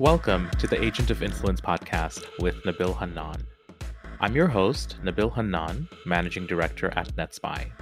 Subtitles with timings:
[0.00, 3.44] Welcome to the Agent of Influence podcast with Nabil Hannan.
[4.20, 7.72] I'm your host, Nabil Hannan, Managing Director at NetSPI.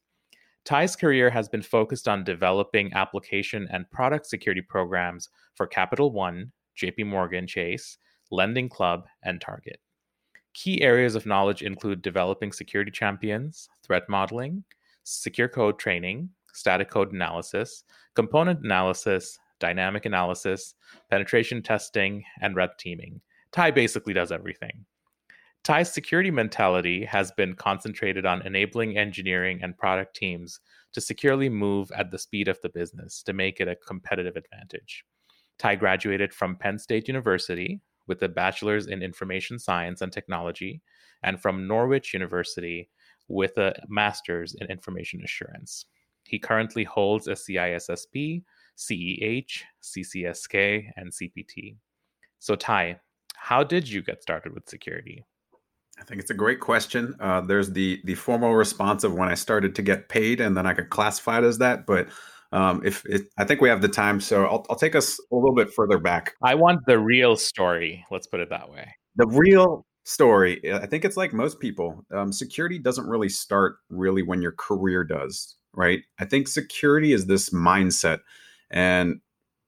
[0.65, 6.53] Ty's career has been focused on developing application and product security programs for Capital One,
[6.81, 7.99] JP Morgan Chase,
[8.31, 9.81] Lending Club, and Target.
[10.55, 14.63] Key areas of knowledge include developing security champions, threat modeling,
[15.03, 17.85] secure code training, static code analysis,
[18.15, 20.75] component analysis, dynamic analysis,
[21.11, 23.21] penetration testing, and red teaming.
[23.51, 24.85] Ty basically does everything.
[25.65, 30.59] Ty's security mentality has been concentrated on enabling engineering and product teams
[30.93, 35.05] to securely move at the speed of the business to make it a competitive advantage.
[35.59, 40.83] Ty graduated from Penn State University with a bachelor's in information science and technology,
[41.23, 42.91] and from Norwich University
[43.29, 45.87] with a master's in information assurance.
[46.25, 48.43] He currently holds a CISSP,
[48.77, 51.77] CEH, CCSK, and CPT.
[52.41, 53.01] So, Ty,
[53.37, 55.25] how did you get started with security?
[56.03, 57.15] I think it's a great question.
[57.21, 60.67] Uh, there's the the formal response of when I started to get paid, and then
[60.67, 61.87] I could classify it as that.
[61.87, 62.09] But
[62.51, 65.37] um, if it, I think we have the time, so I'll, I'll take us a
[65.37, 66.35] little bit further back.
[66.43, 68.05] I want the real story.
[68.11, 68.93] Let's put it that way.
[69.15, 70.61] The real story.
[70.75, 72.05] I think it's like most people.
[72.13, 76.01] Um, security doesn't really start really when your career does, right?
[76.19, 78.19] I think security is this mindset,
[78.73, 79.21] and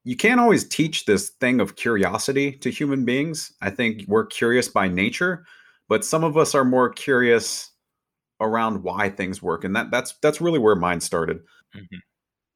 [0.02, 3.52] you can't always teach this thing of curiosity to human beings.
[3.62, 5.44] I think we're curious by nature
[5.88, 7.70] but some of us are more curious
[8.40, 11.38] around why things work and that that's that's really where mine started.
[11.74, 11.96] Mm-hmm.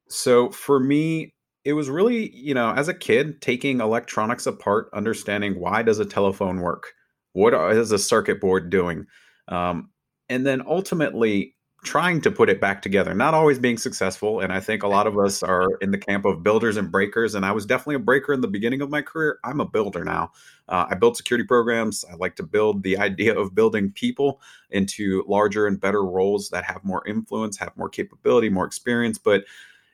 [0.07, 1.33] so for me
[1.65, 6.05] it was really you know as a kid taking electronics apart understanding why does a
[6.05, 6.93] telephone work?
[7.33, 9.05] What is a circuit board doing?
[9.47, 9.89] Um,
[10.29, 14.41] and then ultimately trying to put it back together, not always being successful.
[14.41, 17.35] And I think a lot of us are in the camp of builders and breakers.
[17.35, 19.39] And I was definitely a breaker in the beginning of my career.
[19.45, 20.31] I'm a builder now.
[20.67, 22.03] Uh, I build security programs.
[22.11, 24.41] I like to build the idea of building people
[24.71, 29.17] into larger and better roles that have more influence, have more capability, more experience.
[29.17, 29.45] But,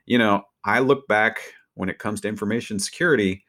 [0.08, 1.40] you know, I look back
[1.76, 3.46] when it comes to information security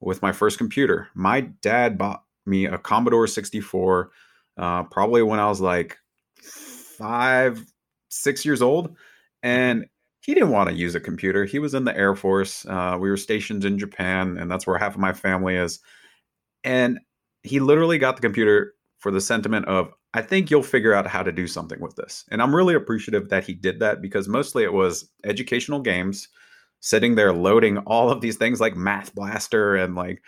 [0.00, 1.08] with my first computer.
[1.14, 4.10] My dad bought me a Commodore 64,
[4.56, 5.98] uh, probably when I was like
[6.98, 7.64] five,
[8.08, 8.96] six years old,
[9.42, 9.86] and
[10.20, 11.44] he didn't want to use a computer.
[11.44, 12.66] He was in the Air Force.
[12.66, 15.78] Uh, we were stationed in Japan, and that's where half of my family is.
[16.64, 16.98] And
[17.44, 21.22] he literally got the computer for the sentiment of, I think you'll figure out how
[21.22, 22.24] to do something with this.
[22.30, 26.28] And I'm really appreciative that he did that because mostly it was educational games,
[26.80, 30.22] sitting there loading all of these things like Math Blaster and like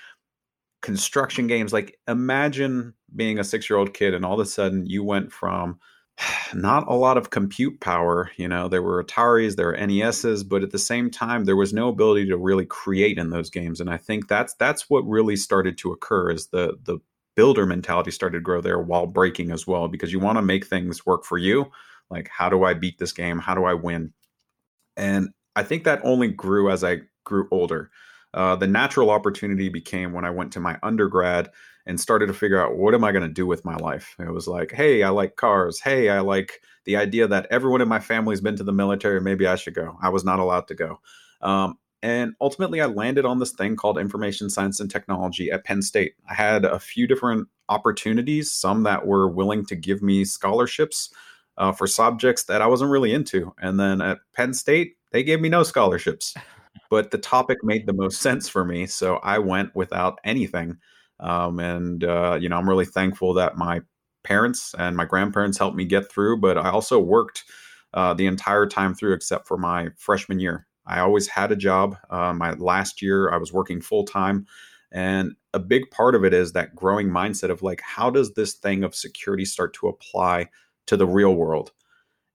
[0.81, 1.73] construction games.
[1.73, 5.33] Like imagine being a six year old kid and all of a sudden you went
[5.33, 5.81] from
[6.55, 8.31] not a lot of compute power.
[8.37, 11.73] You know, there were Ataris, there were NESs, but at the same time, there was
[11.73, 13.81] no ability to really create in those games.
[13.81, 16.99] And I think that's that's what really started to occur is the the
[17.37, 20.67] builder mentality started to grow there while breaking as well, because you want to make
[20.67, 21.71] things work for you.
[22.11, 23.39] Like, how do I beat this game?
[23.39, 24.13] How do I win?
[24.97, 27.91] And I think that only grew as I grew older.
[28.35, 31.51] Uh, the natural opportunity became when I went to my undergrad
[31.89, 34.15] and started to figure out what am I going to do with my life.
[34.21, 35.81] It was like, hey, I like cars.
[35.81, 39.21] Hey, I like the idea that everyone in my family's been to the military.
[39.21, 39.97] Maybe I should go.
[40.01, 41.01] I was not allowed to go.
[41.41, 45.83] Um, and ultimately, I landed on this thing called information science and technology at Penn
[45.83, 46.15] State.
[46.31, 51.13] I had a few different opportunities, some that were willing to give me scholarships
[51.57, 53.53] uh, for subjects that I wasn't really into.
[53.61, 56.35] And then at Penn State, they gave me no scholarships,
[56.91, 58.87] but the topic made the most sense for me.
[58.87, 60.77] So I went without anything.
[61.21, 63.81] Um, and, uh, you know, I'm really thankful that my
[64.25, 67.45] parents and my grandparents helped me get through, but I also worked
[67.95, 70.67] uh, the entire time through except for my freshman year.
[70.87, 71.97] I always had a job.
[72.11, 74.47] Uh, my last year, I was working full time.
[74.91, 78.55] And a big part of it is that growing mindset of like, how does this
[78.55, 80.49] thing of security start to apply
[80.87, 81.73] to the real world?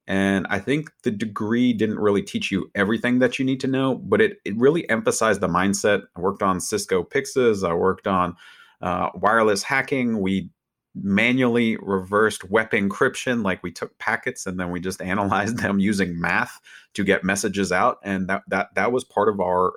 [0.06, 3.96] And I think the degree didn't really teach you everything that you need to know,
[3.96, 6.04] but it, it really emphasized the mindset.
[6.16, 8.36] I worked on Cisco PIXes, I worked on
[8.84, 10.20] uh, wireless hacking.
[10.20, 10.50] We
[10.94, 16.20] manually reversed WEP encryption like we took packets and then we just analyzed them using
[16.20, 16.60] math
[16.94, 17.98] to get messages out.
[18.04, 19.74] And that that that was part of our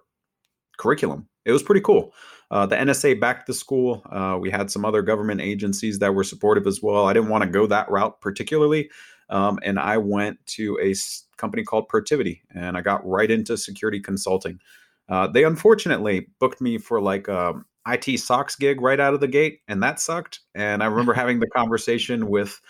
[0.76, 1.28] curriculum.
[1.46, 2.12] It was pretty cool.
[2.50, 4.02] Uh, the nsa backed the school.
[4.10, 7.06] Uh, we had some other government agencies that were supportive as well.
[7.06, 8.90] I didn't want to go that route particularly
[9.28, 10.94] um, and i went to a
[11.36, 14.60] company called Protiviti and i got right into security consulting.
[15.08, 19.28] Uh, they unfortunately booked me for like um, IT SOX gig right out of the
[19.28, 20.40] gate, and that sucked.
[20.54, 22.60] And I remember having the conversation with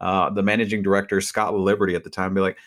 [0.00, 2.58] uh, the managing director, Scott Laliberte, at the time, be like,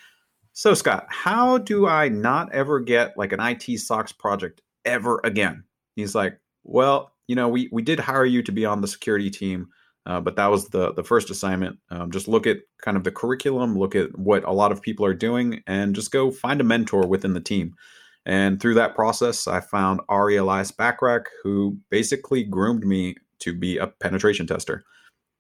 [0.53, 5.63] "So Scott, how do I not ever get like an IT SOX project ever again?"
[5.95, 9.29] He's like, "Well, you know, we we did hire you to be on the security
[9.29, 9.69] team."
[10.05, 11.77] Uh, but that was the the first assignment.
[11.91, 15.05] Um, just look at kind of the curriculum, look at what a lot of people
[15.05, 17.75] are doing, and just go find a mentor within the team.
[18.25, 23.77] And through that process, I found Ari Elias Bachrach, who basically groomed me to be
[23.77, 24.83] a penetration tester.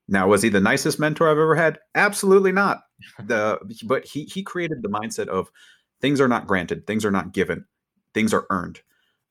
[0.07, 1.79] Now, was he the nicest mentor I've ever had?
[1.95, 2.81] Absolutely not.
[3.25, 5.49] The but he he created the mindset of
[6.01, 7.63] things are not granted, things are not given,
[8.13, 8.81] things are earned.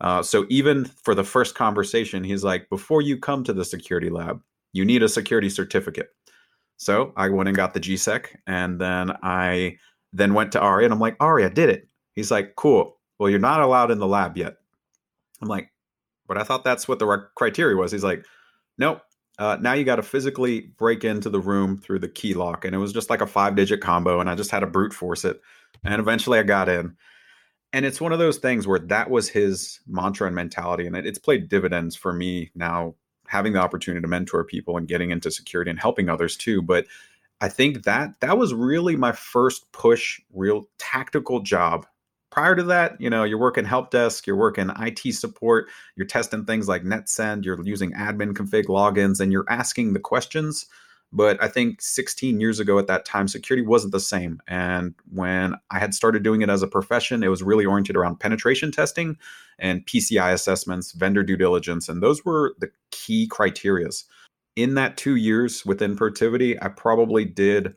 [0.01, 4.09] Uh, so even for the first conversation, he's like, before you come to the security
[4.09, 4.41] lab,
[4.73, 6.09] you need a security certificate.
[6.79, 9.77] So I went and got the GSEC, and then I
[10.13, 11.89] then went to Ari, and I'm like, Ari, I did it.
[12.15, 14.57] He's like, cool well, you're not allowed in the lab yet.
[15.43, 15.71] I'm like,
[16.27, 17.91] but I thought that's what the criteria was.
[17.91, 18.25] He's like,
[18.77, 19.03] nope.
[19.39, 22.65] Uh, now you got to physically break into the room through the key lock.
[22.65, 24.21] And it was just like a five digit combo.
[24.21, 25.41] And I just had to brute force it.
[25.85, 26.97] And eventually I got in.
[27.73, 30.87] And it's one of those things where that was his mantra and mentality.
[30.87, 32.95] And it, it's played dividends for me now,
[33.29, 36.61] having the opportunity to mentor people and getting into security and helping others too.
[36.61, 36.87] But
[37.41, 41.87] I think that that was really my first push, real tactical job
[42.39, 46.45] prior to that, you know, you're working help desk, you're working IT support, you're testing
[46.45, 50.67] things like NetSend, you're using admin config logins, and you're asking the questions.
[51.13, 54.41] But I think 16 years ago at that time, security wasn't the same.
[54.47, 58.21] And when I had started doing it as a profession, it was really oriented around
[58.21, 59.17] penetration testing
[59.59, 64.05] and PCI assessments, vendor due diligence, and those were the key criterias.
[64.55, 67.75] In that two years within Protiviti, I probably did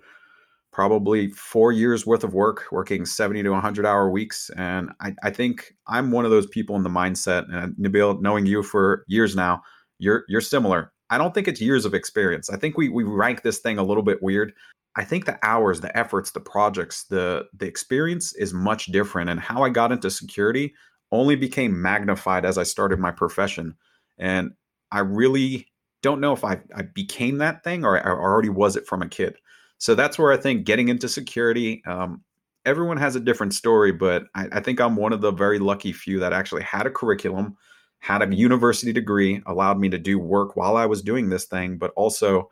[0.72, 4.50] probably four years worth of work, working 70 to 100 hour weeks.
[4.56, 7.54] And I, I think I'm one of those people in the mindset.
[7.54, 9.62] And Nabil, knowing you for years now,
[10.00, 10.92] you're you're similar.
[11.10, 12.50] I don't think it's years of experience.
[12.50, 14.54] I think we we rank this thing a little bit weird.
[14.96, 19.30] I think the hours, the efforts, the projects, the the experience is much different.
[19.30, 20.74] And how I got into security
[21.12, 23.76] only became magnified as I started my profession.
[24.18, 24.52] And
[24.92, 25.68] I really
[26.02, 29.08] don't know if I, I became that thing or I already was it from a
[29.08, 29.36] kid.
[29.82, 32.24] So that's where I think getting into security, um,
[32.68, 35.92] everyone has a different story, but I, I, think I'm one of the very lucky
[35.92, 37.58] few that actually had a curriculum,
[37.98, 41.80] had a university degree, allowed me to do work while I was doing this thing,
[41.80, 42.48] but also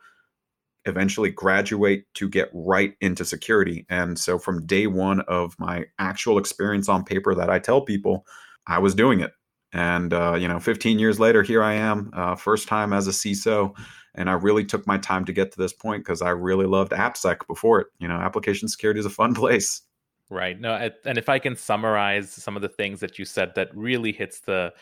[0.86, 3.86] eventually graduate to get right into security.
[3.88, 8.26] And so from day one of my actual experience on paper that I tell people,
[8.66, 9.30] I was doing it.
[9.72, 13.12] And, uh, you know, 15 years later, here I am, uh, first time as a
[13.12, 13.72] CISO
[14.14, 16.92] and I really took my time to get to this point because I really loved
[16.92, 17.86] AppSec before it.
[17.98, 19.82] You know, application security is a fun place.
[20.30, 20.60] Right.
[20.60, 24.12] No, and if I can summarize some of the things that you said that really
[24.12, 24.72] hits the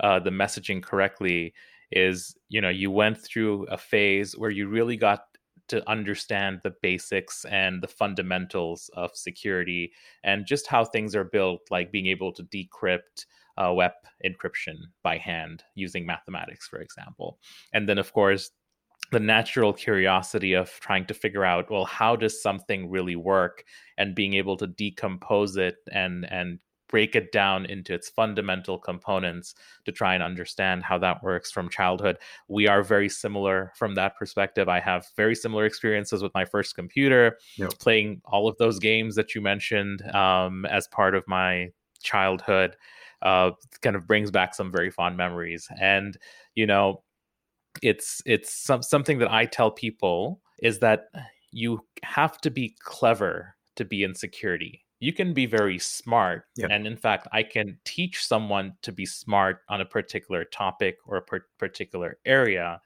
[0.00, 1.54] uh, the messaging correctly,
[1.92, 5.20] is you know you went through a phase where you really got
[5.68, 11.60] to understand the basics and the fundamentals of security and just how things are built,
[11.70, 13.26] like being able to decrypt
[13.58, 13.94] uh, WEP
[14.24, 17.38] encryption by hand using mathematics, for example.
[17.72, 18.50] And then, of course,
[19.12, 23.64] the natural curiosity of trying to figure out well how does something really work?
[23.98, 26.58] And being able to decompose it and and
[26.88, 31.68] break it down into its fundamental components to try and understand how that works from
[31.68, 32.16] childhood.
[32.48, 34.68] We are very similar from that perspective.
[34.68, 37.70] I have very similar experiences with my first computer yep.
[37.80, 41.70] playing all of those games that you mentioned um, as part of my
[42.02, 42.76] childhood
[43.22, 43.50] uh,
[43.82, 45.66] kind of brings back some very fond memories.
[45.80, 46.16] And
[46.54, 47.02] you know
[47.82, 51.06] it's it's some, something that I tell people is that
[51.52, 54.84] you have to be clever to be in security.
[54.98, 56.68] You can be very smart, yeah.
[56.70, 61.18] and in fact, I can teach someone to be smart on a particular topic or
[61.18, 62.80] a per- particular area.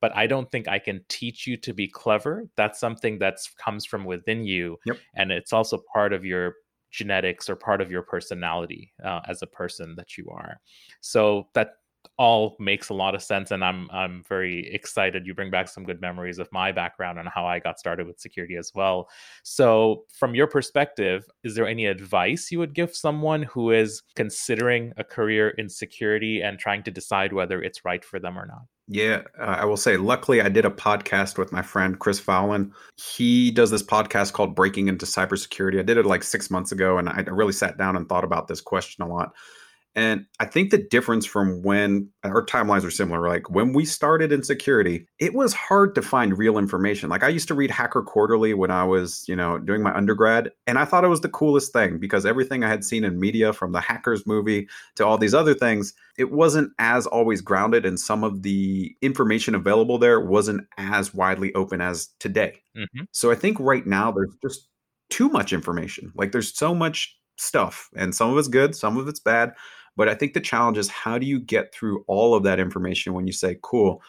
[0.00, 2.44] But I don't think I can teach you to be clever.
[2.56, 4.98] That's something that comes from within you, yep.
[5.16, 6.54] and it's also part of your
[6.90, 10.60] genetics or part of your personality uh, as a person that you are.
[11.00, 11.74] So that
[12.18, 15.84] all makes a lot of sense and i'm i'm very excited you bring back some
[15.84, 19.08] good memories of my background and how i got started with security as well
[19.44, 24.92] so from your perspective is there any advice you would give someone who is considering
[24.96, 28.62] a career in security and trying to decide whether it's right for them or not
[28.90, 32.72] yeah, uh, I will say, luckily, I did a podcast with my friend Chris Foulon.
[32.96, 35.78] He does this podcast called Breaking into Cybersecurity.
[35.78, 38.48] I did it like six months ago, and I really sat down and thought about
[38.48, 39.34] this question a lot.
[39.98, 44.30] And I think the difference from when our timelines are similar, like when we started
[44.30, 47.10] in security, it was hard to find real information.
[47.10, 50.52] Like I used to read Hacker Quarterly when I was, you know, doing my undergrad,
[50.68, 53.52] and I thought it was the coolest thing because everything I had seen in media
[53.52, 57.98] from the Hackers movie to all these other things, it wasn't as always grounded and
[57.98, 62.62] some of the information available there wasn't as widely open as today.
[62.76, 63.02] Mm-hmm.
[63.10, 64.68] So I think right now there's just
[65.10, 66.12] too much information.
[66.14, 69.54] Like there's so much stuff and some of it's good, some of it's bad
[69.98, 73.14] but I think the challenge is how do you get through all of that information
[73.14, 74.00] when you say, cool,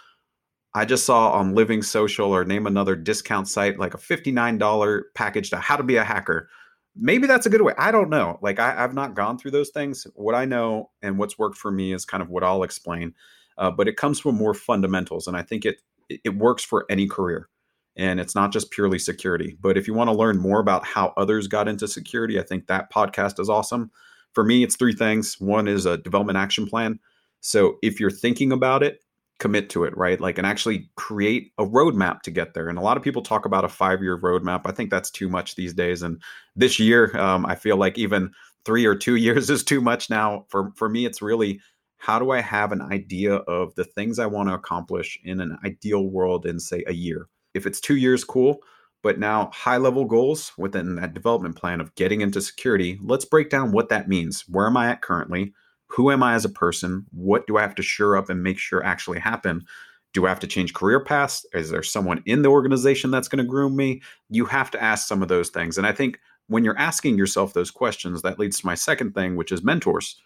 [0.76, 5.50] I just saw on Living Social or name another discount site like a $59 package
[5.50, 6.48] to how to be a hacker.
[6.96, 7.74] Maybe that's a good way.
[7.80, 8.38] I don't know.
[8.44, 10.06] Like I, have not gone through those things.
[10.14, 13.16] What I know and what's worked for me is kind of what I'll explain.
[13.58, 17.08] Uh, but it comes from more fundamentals, and I think it it works for any
[17.08, 17.50] career.
[17.98, 19.58] And it's not just purely security.
[19.60, 22.68] But if you want to learn more about how others got into security, I think
[22.68, 23.92] that podcast is awesome.
[24.34, 25.40] For me, it's three things.
[25.40, 27.00] One is a development action plan.
[27.42, 29.02] So if you're thinking about it,
[29.40, 30.20] commit to it, right?
[30.20, 32.68] Like, and actually create a roadmap to get there.
[32.68, 34.62] And a lot of people talk about a five year roadmap.
[34.66, 36.02] I think that's too much these days.
[36.02, 36.22] And
[36.56, 38.32] this year, um, I feel like even
[38.66, 40.46] three or two years is too much now.
[40.50, 41.60] For, for me, it's really
[41.98, 45.58] how do I have an idea of the things I want to accomplish in an
[45.66, 47.28] ideal world in, say, a year?
[47.54, 48.62] If it's two years, cool
[49.02, 53.00] but now high level goals within that development plan of getting into security.
[53.02, 54.42] Let's break down what that means.
[54.48, 55.54] Where am I at currently?
[55.88, 57.06] Who am I as a person?
[57.12, 59.66] What do I have to shore up and make sure actually happen?
[60.14, 61.46] Do I have to change career paths?
[61.54, 64.02] Is there someone in the organization that's going to groom me?
[64.30, 65.78] You have to ask some of those things.
[65.78, 69.36] And I think when you're asking yourself those questions, that leads to my second thing,
[69.36, 70.20] which is mentors.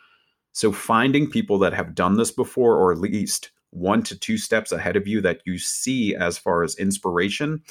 [0.54, 4.72] So finding people that have done this before, or at least one to two steps
[4.72, 7.62] ahead of you that you see as far as inspiration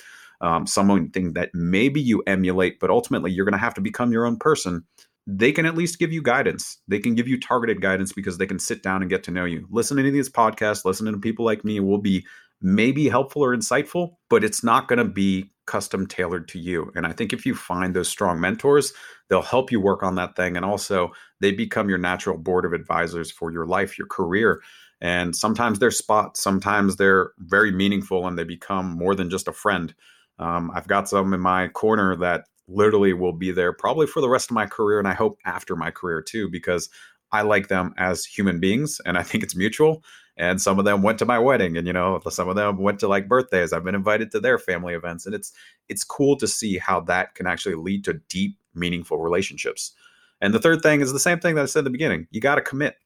[0.43, 4.27] um, something that maybe you emulate, but ultimately you're going to have to become your
[4.27, 4.85] own person.
[5.27, 6.79] They can at least give you guidance.
[6.89, 9.45] They can give you targeted guidance because they can sit down and get to know
[9.45, 9.69] you.
[9.71, 12.27] Listening to these podcasts, listening to people like me will be
[12.61, 16.91] maybe helpful or insightful, but it's not going to be custom tailored to you.
[16.97, 18.93] And I think if you find those strong mentors,
[19.29, 20.57] they'll help you work on that thing.
[20.57, 24.61] And also, they become your natural board of advisors for your life, your career.
[25.01, 29.53] And sometimes they're spots, sometimes they're very meaningful and they become more than just a
[29.53, 29.95] friend.
[30.43, 34.29] Um, I've got some in my corner that literally will be there probably for the
[34.29, 36.89] rest of my career, and I hope after my career too, because
[37.31, 40.03] I like them as human beings, and I think it's mutual.
[40.39, 42.99] And some of them went to my wedding, and you know, some of them went
[43.01, 43.73] to like birthdays.
[43.73, 45.53] I've been invited to their family events, and it's
[45.89, 49.93] it's cool to see how that can actually lead to deep, meaningful relationships.
[50.41, 52.27] And the third thing is the same thing that I said at the beginning.
[52.31, 52.97] You got to commit.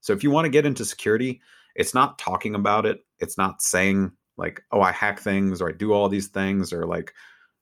[0.00, 1.40] So if you want to get into security,
[1.74, 3.00] it's not talking about it.
[3.18, 6.86] It's not saying like, oh, I hack things or I do all these things or
[6.86, 7.12] like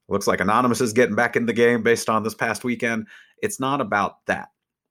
[0.09, 3.07] looks like Anonymous is getting back in the game based on this past weekend.
[3.43, 4.49] It's not about that,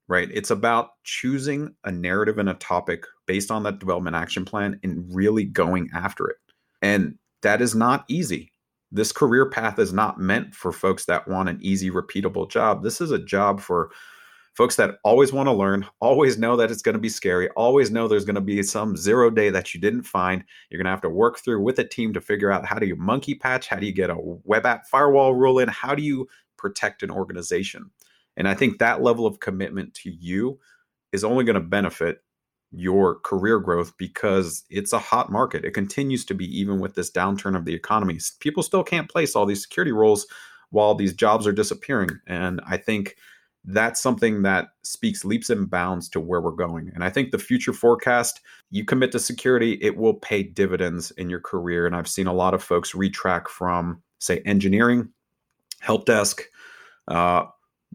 [0.08, 0.30] right?
[0.32, 5.06] It's about choosing a narrative and a topic based on that development action plan and
[5.14, 6.38] really going after it.
[6.82, 8.52] And that is not easy.
[8.92, 12.84] This career path is not meant for folks that want an easy, repeatable job.
[12.84, 13.92] This is a job for
[14.54, 17.92] folks that always want to learn, always know that it's going to be scary, always
[17.92, 20.44] know there's going to be some zero day that you didn't find.
[20.70, 22.86] You're going to have to work through with a team to figure out how do
[22.86, 26.04] you monkey patch, how do you get a web app firewall rule in, how do
[26.04, 27.90] you protect an organization.
[28.38, 30.60] And I think that level of commitment to you
[31.12, 32.20] is only going to benefit
[32.72, 35.64] your career growth because it's a hot market.
[35.64, 38.18] It continues to be even with this downturn of the economy.
[38.40, 40.26] People still can't place all these security roles
[40.72, 42.10] while these jobs are disappearing.
[42.26, 43.16] And I think
[43.66, 46.92] that's something that speaks leaps and bounds to where we're going.
[46.94, 48.42] And I think the future forecast,
[48.72, 51.86] you commit to security, it will pay dividends in your career.
[51.86, 55.10] And I've seen a lot of folks retrack from, say, engineering,
[55.80, 56.44] help desk,
[57.08, 57.46] uh,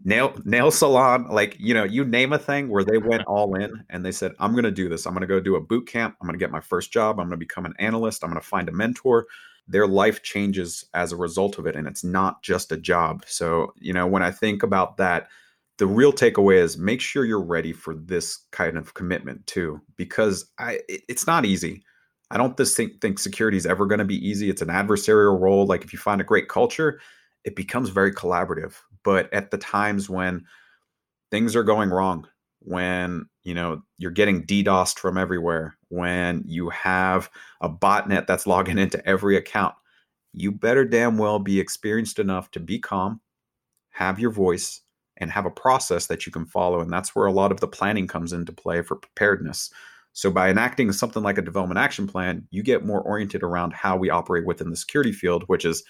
[0.03, 3.83] nail nail salon, like you know, you name a thing where they went all in
[3.89, 5.05] and they said, "I'm going to do this.
[5.05, 6.15] I'm going to go do a boot camp.
[6.19, 7.19] I'm going to get my first job.
[7.19, 8.23] I'm going to become an analyst.
[8.23, 9.27] I'm going to find a mentor."
[9.67, 13.23] Their life changes as a result of it, and it's not just a job.
[13.27, 15.27] So, you know, when I think about that
[15.79, 20.45] the real takeaway is make sure you're ready for this kind of commitment too, because
[20.59, 21.83] I it, it's not easy.
[22.31, 24.49] I don't think, think security is ever going to be easy.
[24.51, 25.65] It's an adversarial role.
[25.65, 26.99] Like if you find a great culture,
[27.43, 28.75] it becomes very collaborative.
[29.03, 30.45] But at the times when
[31.31, 32.27] things are going wrong,
[32.59, 37.29] when you know you're getting DDoSed from everywhere, when you have
[37.61, 39.75] a botnet that's logging into every account,
[40.33, 43.21] you better damn well be experienced enough to be calm,
[43.91, 44.81] have your voice,
[45.19, 46.79] and have a process that you can follow.
[46.79, 49.69] And that's where a lot of the planning comes into play for preparedness.
[50.13, 53.95] So by enacting something like a development action plan, you get more oriented around how
[53.95, 55.83] we operate within the security field, which is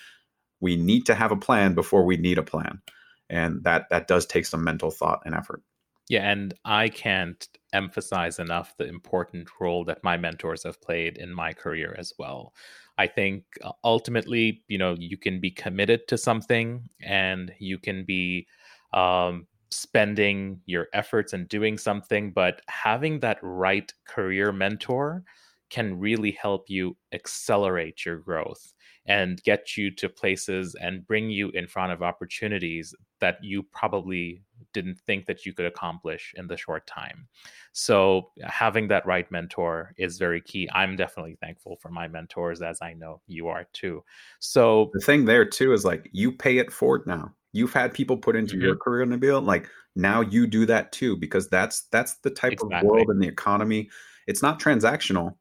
[0.59, 2.81] we need to have a plan before we need a plan.
[3.29, 5.62] And that that does take some mental thought and effort.
[6.09, 11.33] Yeah, and I can't emphasize enough the important role that my mentors have played in
[11.33, 12.53] my career as well.
[12.98, 18.05] I think uh, ultimately, you know, you can be committed to something and you can
[18.05, 18.48] be
[18.93, 25.24] um, spending your efforts and doing something, but having that right career mentor
[25.69, 28.74] can really help you accelerate your growth
[29.05, 34.41] and get you to places and bring you in front of opportunities that you probably
[34.74, 37.27] didn't think that you could accomplish in the short time.
[37.72, 40.69] So having that right mentor is very key.
[40.74, 44.03] I'm definitely thankful for my mentors as I know you are too.
[44.39, 48.18] So the thing there too is like you pay it forward now you've had people
[48.18, 48.65] put into mm-hmm.
[48.65, 52.77] your career Nabil like now you do that too because that's that's the type exactly.
[52.77, 53.89] of world and the economy
[54.27, 55.36] it's not transactional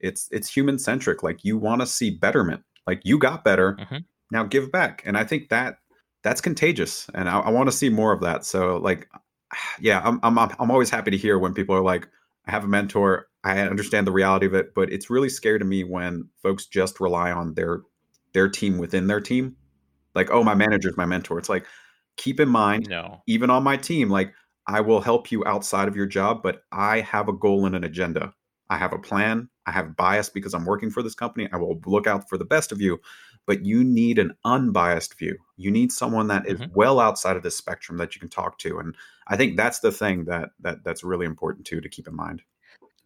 [0.00, 3.98] it's it's human centric like you want to see betterment like you got better mm-hmm.
[4.30, 5.78] now give back and i think that
[6.22, 9.08] that's contagious and i, I want to see more of that so like
[9.80, 12.08] yeah I'm, I'm i'm always happy to hear when people are like
[12.46, 15.64] i have a mentor i understand the reality of it but it's really scary to
[15.64, 17.82] me when folks just rely on their
[18.34, 19.56] their team within their team
[20.18, 21.38] like oh my manager's my mentor.
[21.38, 21.64] It's like
[22.18, 23.22] keep in mind no.
[23.26, 24.34] even on my team like
[24.66, 27.84] i will help you outside of your job but i have a goal and an
[27.84, 28.34] agenda.
[28.70, 29.48] I have a plan.
[29.64, 31.48] I have bias because i'm working for this company.
[31.52, 33.00] I will look out for the best of you
[33.46, 35.34] but you need an unbiased view.
[35.56, 36.74] You need someone that is mm-hmm.
[36.74, 38.94] well outside of the spectrum that you can talk to and
[39.28, 42.42] i think that's the thing that that that's really important too to keep in mind.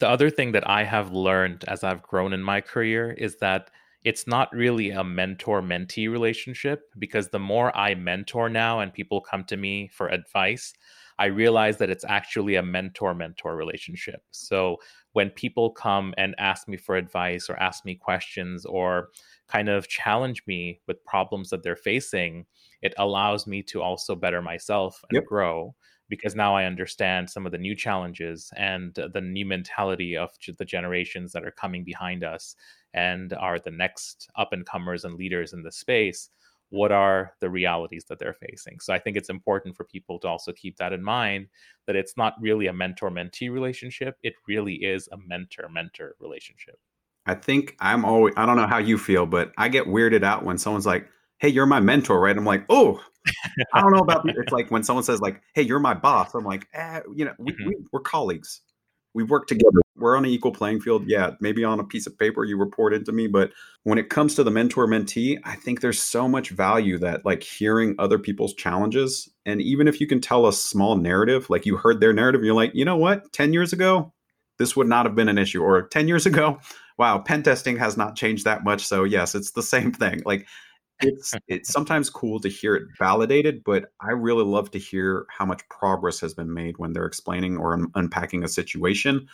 [0.00, 3.71] The other thing that i have learned as i've grown in my career is that
[4.05, 9.21] it's not really a mentor mentee relationship because the more I mentor now and people
[9.21, 10.73] come to me for advice,
[11.19, 14.23] I realize that it's actually a mentor mentor relationship.
[14.33, 14.79] So
[15.13, 19.11] when people come and ask me for advice or ask me questions or
[19.47, 22.47] kind of challenge me with problems that they're facing,
[22.81, 25.27] it allows me to also better myself and yep.
[25.27, 25.75] grow
[26.12, 30.64] because now I understand some of the new challenges and the new mentality of the
[30.66, 32.55] generations that are coming behind us
[32.92, 36.29] and are the next up and comers and leaders in the space
[36.68, 38.79] what are the realities that they're facing?
[38.81, 41.46] So i think it's important for people to also keep that in mind
[41.87, 46.79] that it's not really a mentor mentee relationship it really is a mentor mentor relationship.
[47.25, 50.44] I think i'm always i don't know how you feel but i get weirded out
[50.44, 51.09] when someone's like
[51.42, 52.98] hey you're my mentor right i'm like oh
[53.74, 56.44] i don't know about it's like when someone says like hey you're my boss i'm
[56.44, 57.68] like eh, you know we, mm-hmm.
[57.68, 58.62] we, we're colleagues
[59.14, 59.81] we work together.
[59.96, 61.05] We're on an equal playing field.
[61.07, 63.52] Yeah, maybe on a piece of paper you report into me, but
[63.83, 67.42] when it comes to the mentor mentee, I think there's so much value that like
[67.42, 69.28] hearing other people's challenges.
[69.44, 72.55] And even if you can tell a small narrative, like you heard their narrative, you're
[72.55, 73.33] like, you know what?
[73.33, 74.12] 10 years ago,
[74.59, 75.62] this would not have been an issue.
[75.62, 76.59] Or 10 years ago,
[76.98, 78.87] wow, pen testing has not changed that much.
[78.87, 80.22] So yes, it's the same thing.
[80.24, 80.46] Like
[81.03, 85.45] it's it's sometimes cool to hear it validated, but I really love to hear how
[85.45, 89.29] much progress has been made when they're explaining or un- unpacking a situation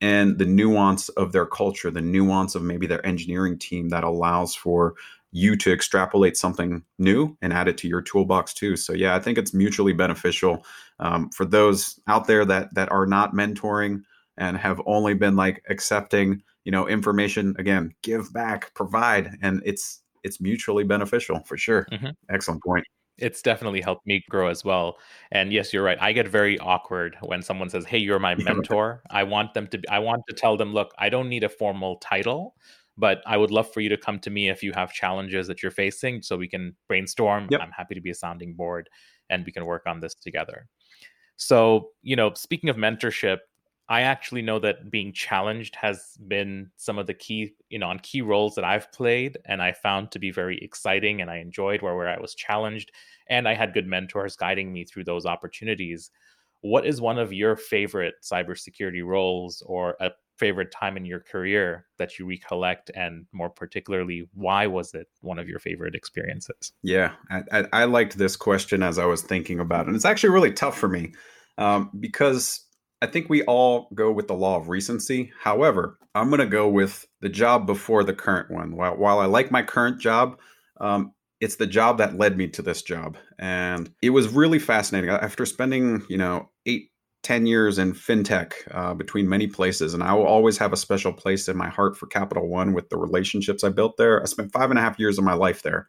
[0.00, 4.54] and the nuance of their culture, the nuance of maybe their engineering team that allows
[4.54, 4.94] for
[5.32, 8.76] you to extrapolate something new and add it to your toolbox too.
[8.76, 10.64] So yeah, I think it's mutually beneficial
[11.00, 14.02] um, for those out there that that are not mentoring
[14.36, 17.54] and have only been like accepting, you know, information.
[17.58, 21.86] Again, give back, provide, and it's it's mutually beneficial for sure.
[21.90, 22.10] Mm-hmm.
[22.30, 22.84] Excellent point.
[23.16, 24.98] It's definitely helped me grow as well.
[25.32, 25.98] And yes, you're right.
[26.00, 29.78] I get very awkward when someone says, "Hey, you're my mentor." I want them to.
[29.78, 32.54] Be, I want to tell them, "Look, I don't need a formal title."
[33.00, 35.62] But I would love for you to come to me if you have challenges that
[35.62, 37.46] you're facing so we can brainstorm.
[37.48, 37.60] Yep.
[37.60, 38.90] I'm happy to be a sounding board
[39.30, 40.66] and we can work on this together.
[41.36, 43.38] So, you know, speaking of mentorship,
[43.90, 47.98] I actually know that being challenged has been some of the key, you know, on
[48.00, 51.80] key roles that I've played, and I found to be very exciting, and I enjoyed
[51.80, 52.92] where where I was challenged,
[53.28, 56.10] and I had good mentors guiding me through those opportunities.
[56.60, 61.86] What is one of your favorite cybersecurity roles, or a favorite time in your career
[61.96, 66.72] that you recollect, and more particularly, why was it one of your favorite experiences?
[66.82, 70.30] Yeah, I, I liked this question as I was thinking about it, and it's actually
[70.30, 71.14] really tough for me
[71.56, 72.66] um, because
[73.00, 75.32] I think we all go with the law of recency.
[75.40, 78.76] However, I'm going to go with the job before the current one.
[78.76, 80.38] While, while I like my current job,
[80.80, 83.16] um, it's the job that led me to this job.
[83.38, 85.10] And it was really fascinating.
[85.10, 86.90] After spending, you know, eight
[87.24, 91.12] 10 years in fintech uh, between many places, and I will always have a special
[91.12, 94.22] place in my heart for Capital One with the relationships I built there.
[94.22, 95.88] I spent five and a half years of my life there.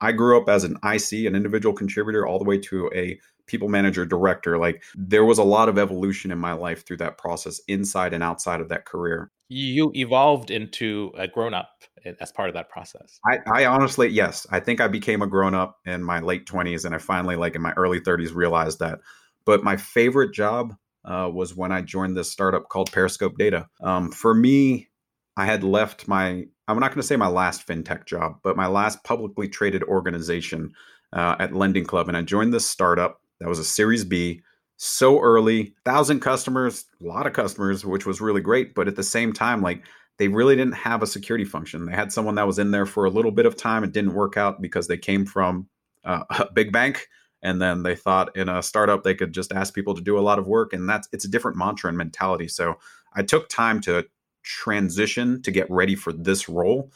[0.00, 3.18] I grew up as an IC, an individual contributor, all the way to a
[3.48, 4.58] people manager director.
[4.58, 8.22] Like there was a lot of evolution in my life through that process, inside and
[8.22, 9.30] outside of that career.
[9.48, 11.70] You evolved into a grown up
[12.20, 13.18] as part of that process.
[13.26, 16.84] I, I honestly, yes, I think I became a grown up in my late 20s,
[16.84, 19.00] and I finally, like in my early 30s, realized that
[19.48, 20.74] but my favorite job
[21.06, 23.66] uh, was when I joined this startup called Periscope Data.
[23.82, 24.90] Um, for me,
[25.38, 28.66] I had left my, I'm not going to say my last fintech job, but my
[28.66, 30.74] last publicly traded organization
[31.14, 32.08] uh, at Lending Club.
[32.08, 34.42] And I joined this startup that was a Series B,
[34.76, 38.74] so early, thousand customers, a lot of customers, which was really great.
[38.74, 39.84] But at the same time, like
[40.18, 41.86] they really didn't have a security function.
[41.86, 43.84] They had someone that was in there for a little bit of time.
[43.84, 45.68] It didn't work out because they came from
[46.04, 47.08] uh, a big bank
[47.42, 50.20] and then they thought in a startup they could just ask people to do a
[50.20, 52.78] lot of work and that's it's a different mantra and mentality so
[53.14, 54.04] i took time to
[54.42, 56.90] transition to get ready for this role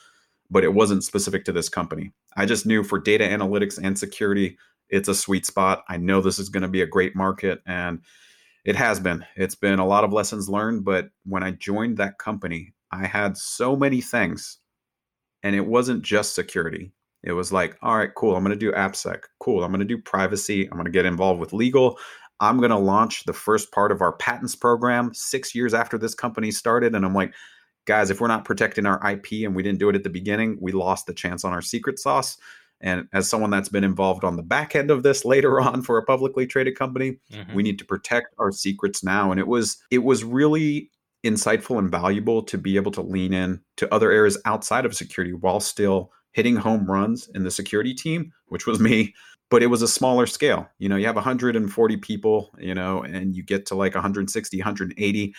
[0.50, 4.58] but it wasn't specific to this company i just knew for data analytics and security
[4.92, 8.00] it's a sweet spot i know this is going to be a great market and
[8.64, 12.18] it has been it's been a lot of lessons learned but when i joined that
[12.18, 14.58] company i had so many things
[15.42, 18.34] and it wasn't just security it was like, all right, cool.
[18.34, 19.22] I'm going to do AppSec.
[19.38, 19.62] Cool.
[19.62, 20.64] I'm going to do privacy.
[20.66, 21.98] I'm going to get involved with legal.
[22.40, 26.14] I'm going to launch the first part of our patents program six years after this
[26.14, 26.94] company started.
[26.94, 27.32] And I'm like,
[27.84, 30.58] guys, if we're not protecting our IP and we didn't do it at the beginning,
[30.60, 32.36] we lost the chance on our secret sauce.
[32.82, 35.98] And as someone that's been involved on the back end of this later on for
[35.98, 37.54] a publicly traded company, mm-hmm.
[37.54, 39.30] we need to protect our secrets now.
[39.30, 40.90] And it was it was really
[41.24, 45.32] insightful and valuable to be able to lean in to other areas outside of security
[45.32, 49.14] while still hitting home runs in the security team, which was me,
[49.50, 50.68] but it was a smaller scale.
[50.78, 55.34] You know, you have 140 people, you know, and you get to like 160, 180.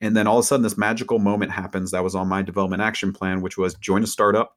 [0.00, 2.82] And then all of a sudden, this magical moment happens that was on my development
[2.82, 4.56] action plan, which was join a startup,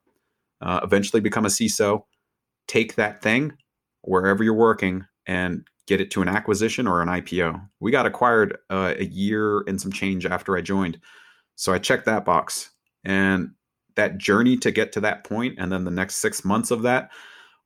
[0.62, 2.04] uh, eventually become a CISO,
[2.70, 3.52] take that thing
[4.04, 7.62] wherever you're working and get it to an acquisition or an IPO.
[7.82, 11.00] We got acquired uh, a year and some change after I joined.
[11.56, 12.70] So I checked that box.
[13.04, 13.50] And
[14.00, 17.12] that journey to get to that point and then the next six months of that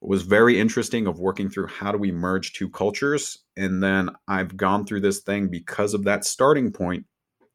[0.01, 4.57] was very interesting of working through how do we merge two cultures and then i've
[4.57, 7.05] gone through this thing because of that starting point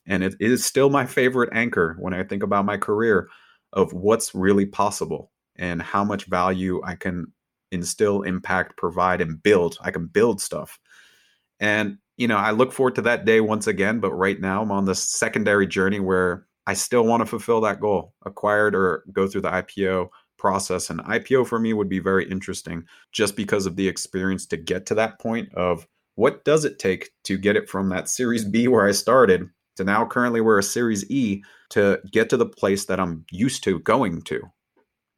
[0.06, 3.28] and it is still my favorite anchor when i think about my career
[3.72, 7.26] of what's really possible and how much value i can
[7.72, 10.78] instill impact provide and build i can build stuff
[11.60, 14.72] and you know i look forward to that day once again but right now i'm
[14.72, 19.26] on this secondary journey where I still want to fulfill that goal, acquired or go
[19.26, 20.90] through the IPO process.
[20.90, 24.84] And IPO for me would be very interesting just because of the experience to get
[24.86, 28.68] to that point of what does it take to get it from that Series B
[28.68, 32.84] where I started to now currently we're a Series E to get to the place
[32.84, 34.42] that I'm used to going to.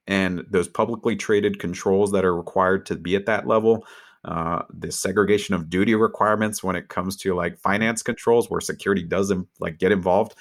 [0.06, 3.86] And those publicly traded controls that are required to be at that level,
[4.24, 9.02] uh, the segregation of duty requirements when it comes to like finance controls where security
[9.02, 10.34] doesn't like get involved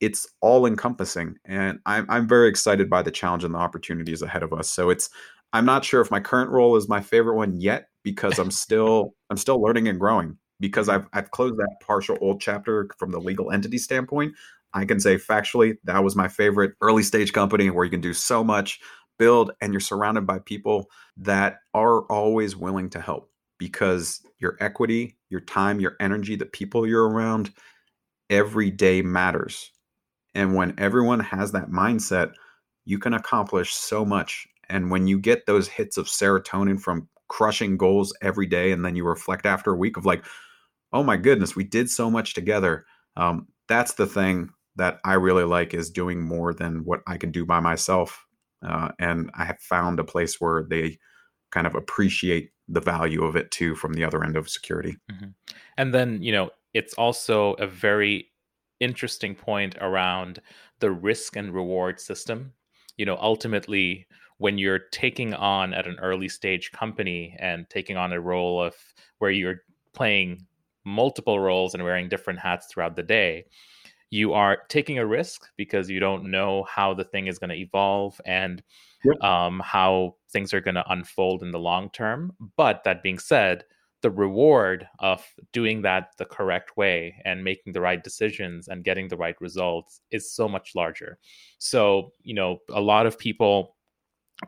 [0.00, 4.42] it's all encompassing and I'm, I'm very excited by the challenge and the opportunities ahead
[4.42, 4.68] of us.
[4.68, 5.10] So it's
[5.52, 9.14] i'm not sure if my current role is my favorite one yet because i'm still
[9.30, 13.18] i'm still learning and growing because i've i've closed that partial old chapter from the
[13.18, 14.34] legal entity standpoint
[14.74, 18.14] i can say factually that was my favorite early stage company where you can do
[18.14, 18.80] so much
[19.18, 25.16] build and you're surrounded by people that are always willing to help because your equity
[25.30, 27.52] your time your energy the people you're around
[28.30, 29.72] every day matters
[30.34, 32.32] and when everyone has that mindset,
[32.84, 34.46] you can accomplish so much.
[34.68, 38.94] And when you get those hits of serotonin from crushing goals every day, and then
[38.96, 40.24] you reflect after a week of like,
[40.92, 42.86] oh my goodness, we did so much together.
[43.16, 47.30] Um, that's the thing that I really like is doing more than what I can
[47.30, 48.24] do by myself.
[48.66, 50.98] Uh, and I have found a place where they
[51.50, 54.96] kind of appreciate the value of it too from the other end of security.
[55.10, 55.30] Mm-hmm.
[55.76, 58.30] And then, you know, it's also a very
[58.80, 60.40] interesting point around
[60.80, 62.52] the risk and reward system.
[62.96, 64.06] You know, ultimately,
[64.38, 68.74] when you're taking on at an early stage company and taking on a role of
[69.18, 69.62] where you're
[69.94, 70.46] playing
[70.84, 73.44] multiple roles and wearing different hats throughout the day,
[74.10, 77.56] you are taking a risk because you don't know how the thing is going to
[77.56, 78.62] evolve and
[79.04, 79.22] yep.
[79.22, 82.32] um, how things are going to unfold in the long term.
[82.56, 83.64] But that being said,
[84.00, 89.08] the reward of doing that the correct way and making the right decisions and getting
[89.08, 91.18] the right results is so much larger.
[91.58, 93.76] So, you know, a lot of people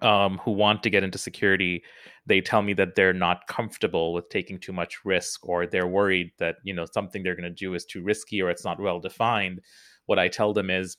[0.03, 1.83] um, who want to get into security,
[2.31, 6.31] they tell me that they're not comfortable with taking too much risk or they're worried
[6.39, 9.01] that you know something they're going to do is too risky or it's not well
[9.01, 9.61] defined.
[10.07, 10.97] What i tell them is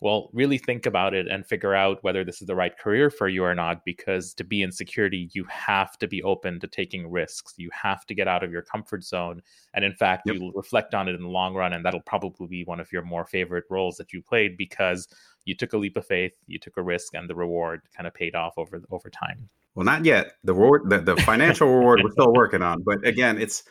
[0.00, 3.28] well, really think about it and figure out whether this is the right career for
[3.28, 3.84] you or not.
[3.84, 7.54] Because to be in security, you have to be open to taking risks.
[7.58, 9.42] You have to get out of your comfort zone.
[9.74, 10.36] And in fact, yep.
[10.36, 11.74] you'll reflect on it in the long run.
[11.74, 15.06] And that'll probably be one of your more favorite roles that you played because
[15.44, 18.14] you took a leap of faith, you took a risk, and the reward kind of
[18.14, 19.48] paid off over over time.
[19.74, 20.32] Well, not yet.
[20.44, 22.82] The reward, the, the financial reward, we're still working on.
[22.82, 23.62] But again, it's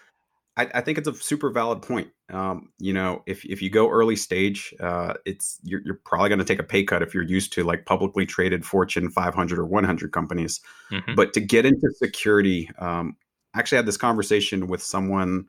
[0.60, 2.10] I, I, think it's a super valid point.
[2.30, 6.40] Um, you know, if if you go early stage, uh, it's you're, you're probably going
[6.40, 9.66] to take a pay cut if you're used to like publicly traded Fortune 500 or
[9.66, 10.60] 100 companies.
[10.92, 11.16] Mm-hmm.
[11.16, 13.16] But to get into security, um,
[13.54, 15.46] I actually had this conversation with someone.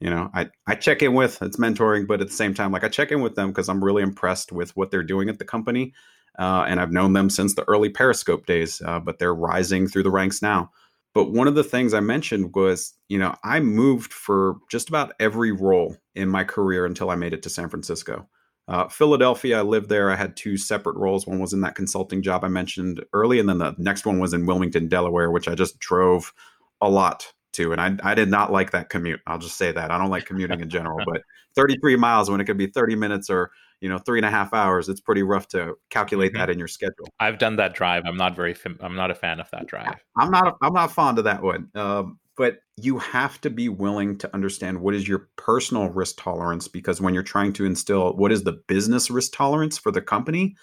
[0.00, 2.84] You know, I I check in with it's mentoring, but at the same time, like
[2.84, 5.44] I check in with them because I'm really impressed with what they're doing at the
[5.44, 5.92] company,
[6.38, 8.80] uh, and I've known them since the early Periscope days.
[8.80, 10.70] Uh, but they're rising through the ranks now.
[11.14, 15.12] But one of the things I mentioned was, you know, I moved for just about
[15.20, 18.28] every role in my career until I made it to San Francisco.
[18.66, 20.10] Uh, Philadelphia, I lived there.
[20.10, 21.26] I had two separate roles.
[21.26, 24.32] One was in that consulting job I mentioned early, and then the next one was
[24.32, 26.32] in Wilmington, Delaware, which I just drove
[26.80, 27.72] a lot to.
[27.72, 29.20] And I, I did not like that commute.
[29.26, 29.90] I'll just say that.
[29.90, 31.22] I don't like commuting in general, but
[31.54, 34.52] 33 miles when it could be 30 minutes or you know three and a half
[34.54, 36.38] hours it's pretty rough to calculate mm-hmm.
[36.38, 37.06] that in your schedule.
[37.20, 39.94] I've done that drive i'm not very fam- i'm not a fan of that drive.
[40.18, 44.18] I'm not i'm not fond of that one um, but you have to be willing
[44.18, 48.32] to understand what is your personal risk tolerance because when you're trying to instill what
[48.32, 50.56] is the business risk tolerance for the company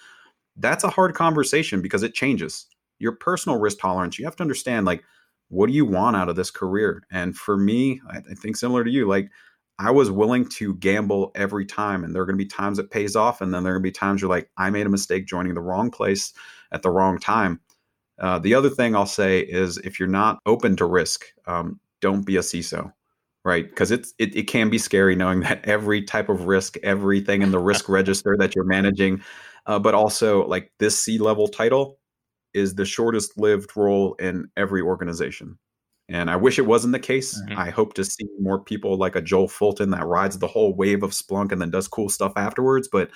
[0.56, 2.66] that's a hard conversation because it changes.
[2.98, 5.02] Your personal risk tolerance you have to understand like
[5.48, 7.02] what do you want out of this career?
[7.10, 9.30] And for me i, I think similar to you like
[9.78, 12.04] I was willing to gamble every time.
[12.04, 13.40] And there are going to be times it pays off.
[13.40, 15.54] And then there are going to be times you're like, I made a mistake joining
[15.54, 16.32] the wrong place
[16.72, 17.60] at the wrong time.
[18.20, 22.24] Uh, the other thing I'll say is if you're not open to risk, um, don't
[22.24, 22.92] be a CISO,
[23.44, 23.68] right?
[23.68, 27.50] Because it's it, it can be scary knowing that every type of risk, everything in
[27.50, 29.22] the risk register that you're managing,
[29.66, 31.98] uh, but also like this C level title
[32.54, 35.58] is the shortest lived role in every organization.
[36.08, 37.40] And I wish it wasn't the case.
[37.40, 37.58] Mm-hmm.
[37.58, 41.02] I hope to see more people like a Joel Fulton that rides the whole wave
[41.02, 42.88] of Splunk and then does cool stuff afterwards.
[42.90, 43.10] But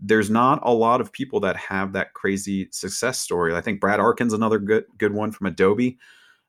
[0.00, 3.54] there's not a lot of people that have that crazy success story.
[3.54, 5.98] I think Brad Arkin's another good good one from Adobe.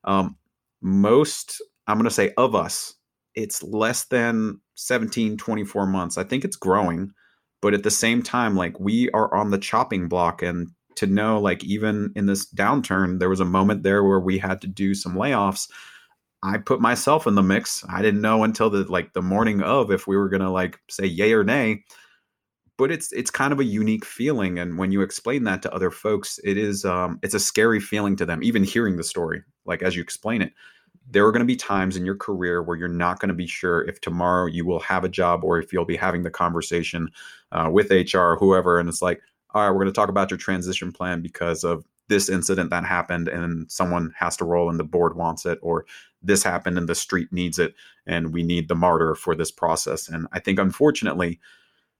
[0.04, 0.36] Um,
[0.80, 2.94] most, I'm going to say, of us,
[3.34, 6.18] it's less than 17, 24 months.
[6.18, 7.12] I think it's growing,
[7.60, 11.40] but at the same time, like we are on the chopping block and to know
[11.40, 14.94] like even in this downturn there was a moment there where we had to do
[14.94, 15.68] some layoffs.
[16.42, 17.84] I put myself in the mix.
[17.88, 20.78] I didn't know until the like the morning of if we were going to like
[20.90, 21.84] say yay or nay.
[22.76, 25.90] But it's it's kind of a unique feeling and when you explain that to other
[25.90, 29.82] folks it is um it's a scary feeling to them even hearing the story like
[29.82, 30.52] as you explain it.
[31.10, 33.46] There are going to be times in your career where you're not going to be
[33.46, 37.08] sure if tomorrow you will have a job or if you'll be having the conversation
[37.52, 39.20] uh, with hr or whoever and it's like
[39.54, 42.84] all right, we're going to talk about your transition plan because of this incident that
[42.84, 45.86] happened and someone has to roll and the board wants it, or
[46.22, 47.74] this happened and the street needs it
[48.06, 50.08] and we need the martyr for this process.
[50.08, 51.40] And I think unfortunately,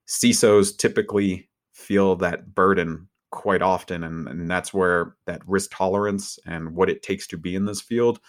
[0.06, 4.02] CISOs typically feel that burden quite often.
[4.02, 7.80] And, and that's where that risk tolerance and what it takes to be in this
[7.80, 8.20] field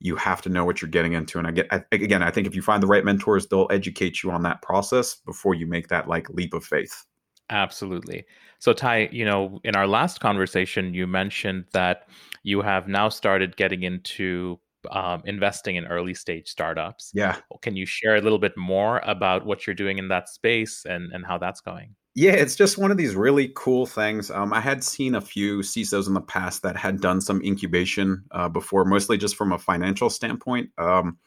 [0.00, 2.46] you have to know what you're getting into and i get I, again i think
[2.46, 5.88] if you find the right mentors they'll educate you on that process before you make
[5.88, 7.04] that like leap of faith
[7.50, 8.24] Absolutely.
[8.58, 12.08] So, Ty, you know, in our last conversation, you mentioned that
[12.42, 14.58] you have now started getting into
[14.90, 17.10] um, investing in early stage startups.
[17.14, 17.36] Yeah.
[17.62, 21.12] Can you share a little bit more about what you're doing in that space and,
[21.12, 21.94] and how that's going?
[22.14, 24.30] Yeah, it's just one of these really cool things.
[24.30, 28.24] Um, I had seen a few CISOs in the past that had done some incubation
[28.32, 30.70] uh, before, mostly just from a financial standpoint.
[30.78, 31.18] Um,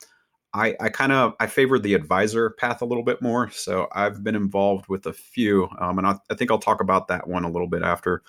[0.54, 3.50] I, I kind of I favor the advisor path a little bit more.
[3.52, 7.08] So I've been involved with a few, um, and I, I, think I'll talk about
[7.08, 8.22] that one a little bit after.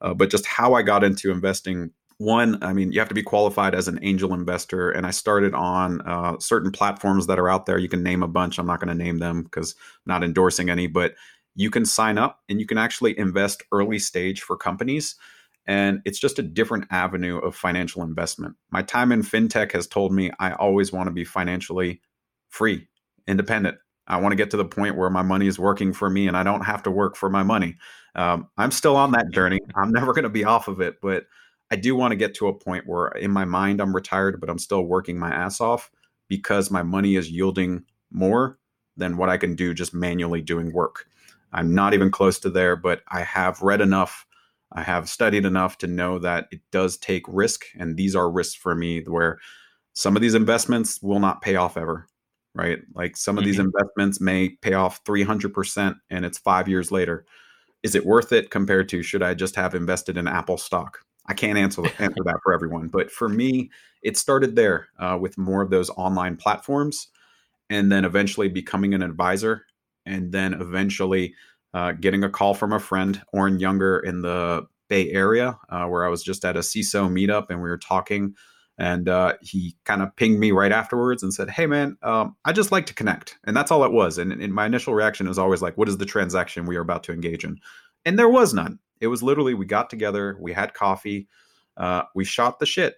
[0.00, 1.90] Uh, but just how I got into investing.
[2.18, 5.52] One, I mean, you have to be qualified as an angel investor, and I started
[5.52, 7.76] on uh, certain platforms that are out there.
[7.76, 8.58] You can name a bunch.
[8.58, 9.74] I'm not going to name them because
[10.06, 11.14] not endorsing any, but
[11.56, 15.16] you can sign up and you can actually invest early stage for companies
[15.66, 18.54] and it's just a different avenue of financial investment.
[18.70, 22.02] My time in fintech has told me I always want to be financially
[22.48, 22.86] free,
[23.26, 23.78] independent.
[24.06, 26.36] I want to get to the point where my money is working for me and
[26.36, 27.76] I don't have to work for my money.
[28.14, 29.60] Um, I'm still on that journey.
[29.74, 31.24] I'm never going to be off of it, but
[31.70, 34.50] I do want to get to a point where in my mind I'm retired, but
[34.50, 35.90] I'm still working my ass off
[36.28, 38.58] because my money is yielding more
[38.96, 41.06] than what I can do just manually doing work.
[41.52, 44.26] I'm not even close to there, but I have read enough
[44.74, 47.64] I have studied enough to know that it does take risk.
[47.78, 49.38] And these are risks for me where
[49.94, 52.08] some of these investments will not pay off ever,
[52.54, 52.80] right?
[52.94, 53.50] Like some of mm-hmm.
[53.50, 57.24] these investments may pay off 300% and it's five years later.
[57.84, 60.98] Is it worth it compared to should I just have invested in Apple stock?
[61.26, 62.88] I can't answer, answer that for everyone.
[62.88, 63.70] But for me,
[64.02, 67.08] it started there uh, with more of those online platforms
[67.70, 69.64] and then eventually becoming an advisor
[70.06, 71.34] and then eventually
[71.74, 76.04] uh, getting a call from a friend, Oren Yunger, in the Bay Area, uh, where
[76.04, 78.34] I was just at a CISO meetup and we were talking.
[78.78, 82.52] And uh, he kind of pinged me right afterwards and said, Hey, man, um, I
[82.52, 83.38] just like to connect.
[83.44, 84.18] And that's all it was.
[84.18, 87.02] And, and my initial reaction was always like, What is the transaction we are about
[87.04, 87.58] to engage in?
[88.04, 88.78] And there was none.
[89.00, 91.28] It was literally, we got together, we had coffee,
[91.76, 92.96] uh, we shot the shit.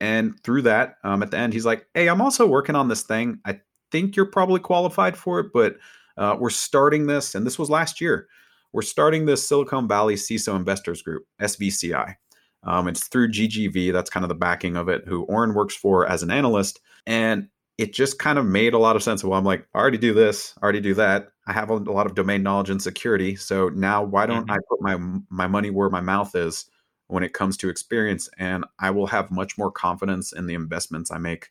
[0.00, 3.02] And through that, um, at the end, he's like, Hey, I'm also working on this
[3.02, 3.40] thing.
[3.44, 5.76] I think you're probably qualified for it, but
[6.20, 8.28] uh, we're starting this, and this was last year.
[8.72, 12.14] We're starting this Silicon Valley CISO Investors Group, SVCI.
[12.62, 13.92] Um, it's through GGV.
[13.92, 16.78] That's kind of the backing of it, who Oren works for as an analyst.
[17.06, 19.24] And it just kind of made a lot of sense.
[19.24, 21.28] Well, I'm like, I already do this, I already do that.
[21.46, 23.34] I have a, lot of domain knowledge and security.
[23.34, 24.52] So now why don't mm-hmm.
[24.52, 24.98] I put my
[25.30, 26.66] my money where my mouth is
[27.06, 28.28] when it comes to experience?
[28.38, 31.48] And I will have much more confidence in the investments I make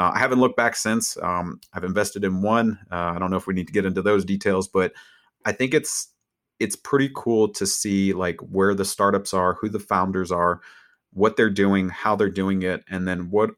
[0.00, 1.18] uh, I haven't looked back since.
[1.18, 2.78] Um, I've invested in one.
[2.90, 4.94] Uh, I don't know if we need to get into those details, but
[5.44, 6.08] I think it's
[6.58, 10.62] it's pretty cool to see like where the startups are, who the founders are,
[11.12, 13.50] what they're doing, how they're doing it, and then what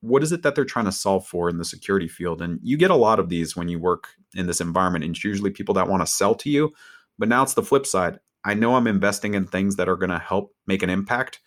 [0.00, 2.40] what is it that they're trying to solve for in the security field.
[2.40, 5.04] And you get a lot of these when you work in this environment.
[5.04, 6.72] And it's usually people that want to sell to you.
[7.18, 8.20] But now it's the flip side.
[8.44, 11.40] I know I'm investing in things that are going to help make an impact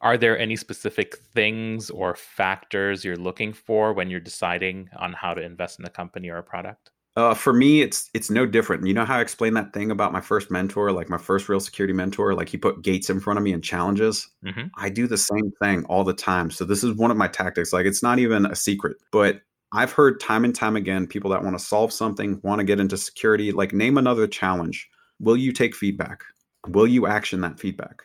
[0.00, 5.34] are there any specific things or factors you're looking for when you're deciding on how
[5.34, 6.90] to invest in a company or a product?
[7.18, 8.86] Uh, for me, it's it's no different.
[8.86, 11.58] You know how I explained that thing about my first mentor, like my first real
[11.58, 14.28] security mentor, like he put gates in front of me and challenges.
[14.44, 14.68] Mm-hmm.
[14.76, 16.48] I do the same thing all the time.
[16.52, 17.72] So this is one of my tactics.
[17.72, 19.40] Like it's not even a secret, but
[19.72, 22.78] I've heard time and time again people that want to solve something, want to get
[22.78, 24.88] into security, like name another challenge.
[25.18, 26.22] Will you take feedback?
[26.68, 28.02] Will you action that feedback?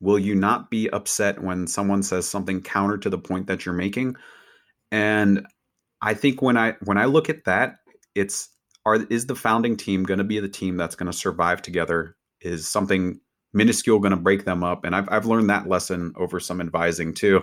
[0.00, 3.74] Will you not be upset when someone says something counter to the point that you're
[3.74, 4.16] making?
[4.92, 5.46] And
[6.02, 7.76] I think when I when I look at that,
[8.14, 8.50] it's
[8.84, 12.16] are is the founding team going to be the team that's going to survive together?
[12.40, 13.20] Is something
[13.52, 14.84] minuscule going to break them up?
[14.84, 17.42] And I've I've learned that lesson over some advising too.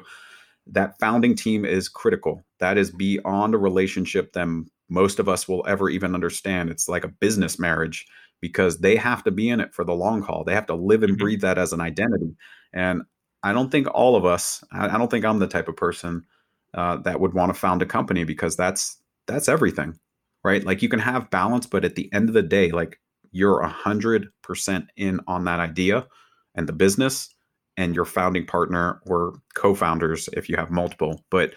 [0.67, 2.41] That founding team is critical.
[2.59, 6.69] That is beyond a relationship than most of us will ever even understand.
[6.69, 8.05] It's like a business marriage
[8.43, 10.43] because they have to be in it for the long haul.
[10.43, 11.23] They have to live and mm-hmm.
[11.23, 12.35] breathe that as an identity.
[12.73, 13.03] And
[13.41, 16.25] I don't think all of us, I, don't think I'm the type of person
[16.73, 19.97] uh, that would want to found a company because that's that's everything,
[20.43, 20.61] right?
[20.61, 22.99] Like you can have balance, but at the end of the day, like
[23.31, 26.05] you're a hundred percent in on that idea
[26.53, 27.33] and the business
[27.77, 31.23] and your founding partner or co-founders if you have multiple.
[31.31, 31.53] But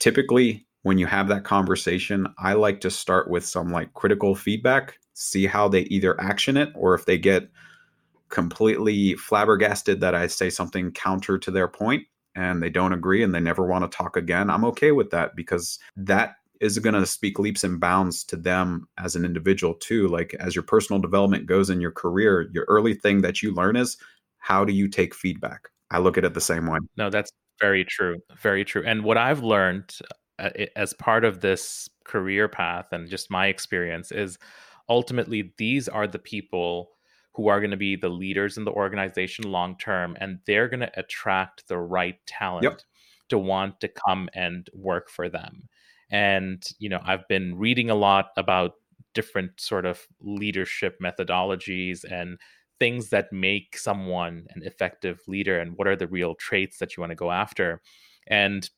[0.00, 4.98] typically when you have that conversation, I like to start with some like critical feedback
[5.16, 7.48] see how they either action it or if they get
[8.28, 13.34] completely flabbergasted that I say something counter to their point and they don't agree and
[13.34, 14.50] they never want to talk again.
[14.50, 18.88] I'm okay with that because that is going to speak leaps and bounds to them
[18.98, 20.06] as an individual too.
[20.08, 23.76] Like as your personal development goes in your career, your early thing that you learn
[23.76, 23.96] is
[24.38, 25.70] how do you take feedback?
[25.90, 26.80] I look at it the same way.
[26.98, 28.18] No, that's very true.
[28.38, 28.82] Very true.
[28.84, 29.96] And what I've learned
[30.38, 34.38] uh, as part of this career path and just my experience is
[34.88, 36.90] ultimately these are the people
[37.34, 40.80] who are going to be the leaders in the organization long term and they're going
[40.80, 42.80] to attract the right talent yep.
[43.28, 45.68] to want to come and work for them
[46.10, 48.72] and you know i've been reading a lot about
[49.14, 52.38] different sort of leadership methodologies and
[52.78, 57.00] things that make someone an effective leader and what are the real traits that you
[57.00, 57.80] want to go after
[58.28, 58.70] and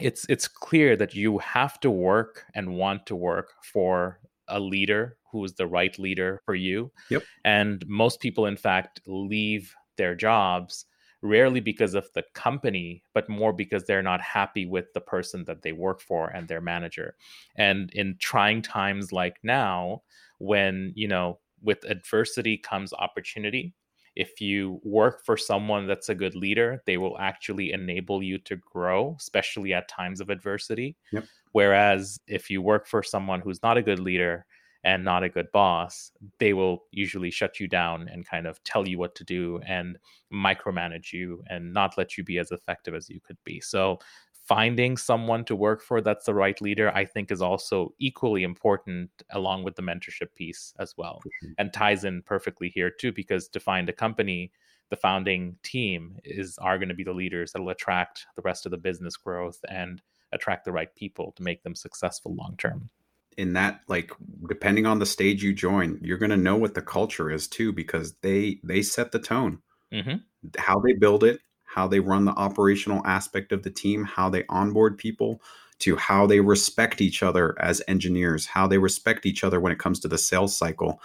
[0.00, 5.16] it's it's clear that you have to work and want to work for a leader
[5.30, 6.92] who is the right leader for you.
[7.10, 7.22] Yep.
[7.44, 10.86] And most people, in fact, leave their jobs
[11.22, 15.62] rarely because of the company, but more because they're not happy with the person that
[15.62, 17.16] they work for and their manager.
[17.56, 20.02] And in trying times like now,
[20.38, 23.74] when, you know, with adversity comes opportunity.
[24.16, 28.56] If you work for someone that's a good leader, they will actually enable you to
[28.56, 30.96] grow, especially at times of adversity.
[31.12, 31.24] Yep.
[31.52, 34.46] Whereas if you work for someone who's not a good leader
[34.84, 38.86] and not a good boss, they will usually shut you down and kind of tell
[38.86, 39.98] you what to do and
[40.32, 43.60] micromanage you and not let you be as effective as you could be.
[43.60, 43.98] So
[44.46, 49.10] finding someone to work for that's the right leader, I think is also equally important
[49.30, 51.22] along with the mentorship piece as well.
[51.58, 54.52] And ties in perfectly here too, because to find a company,
[54.90, 58.66] the founding team is are going to be the leaders that will attract the rest
[58.66, 62.90] of the business growth and attract the right people to make them successful long term
[63.36, 64.12] in that like
[64.48, 67.72] depending on the stage you join you're going to know what the culture is too
[67.72, 69.58] because they they set the tone
[69.92, 70.16] mm-hmm.
[70.58, 71.40] how they build it
[71.74, 75.40] how they run the operational aspect of the team how they onboard people
[75.80, 79.78] to how they respect each other as engineers how they respect each other when it
[79.78, 81.00] comes to the sales cycle.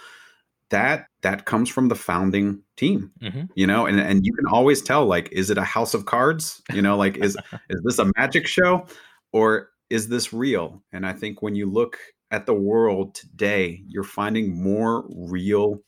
[0.70, 3.46] That that comes from the founding team mm-hmm.
[3.56, 6.62] you know and and you can always tell like is it a house of cards?
[6.72, 7.36] You know like is
[7.70, 8.86] is this a magic show
[9.32, 10.84] or is this real?
[10.92, 11.98] And i think when you look
[12.30, 15.82] at the world today, you're finding more real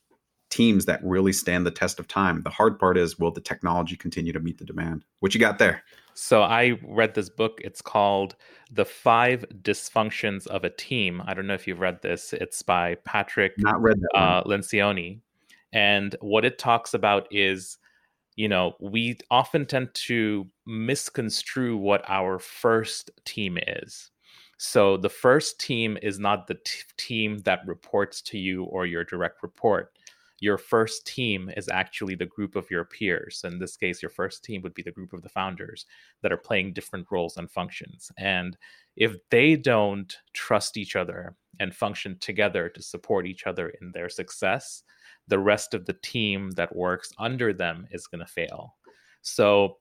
[0.52, 2.42] teams that really stand the test of time.
[2.42, 5.04] The hard part is will the technology continue to meet the demand?
[5.20, 5.82] What you got there?
[6.14, 7.60] So I read this book.
[7.64, 8.36] It's called
[8.70, 11.22] The Five Dysfunctions of a Team.
[11.24, 12.34] I don't know if you've read this.
[12.34, 15.20] It's by Patrick Not read that uh, Lencioni.
[15.72, 17.78] And what it talks about is,
[18.36, 24.10] you know, we often tend to misconstrue what our first team is.
[24.58, 29.02] So the first team is not the t- team that reports to you or your
[29.02, 29.92] direct report.
[30.42, 33.42] Your first team is actually the group of your peers.
[33.44, 35.86] In this case, your first team would be the group of the founders
[36.20, 38.10] that are playing different roles and functions.
[38.18, 38.56] And
[38.96, 44.08] if they don't trust each other and function together to support each other in their
[44.08, 44.82] success,
[45.28, 48.74] the rest of the team that works under them is going to fail.
[49.20, 49.76] So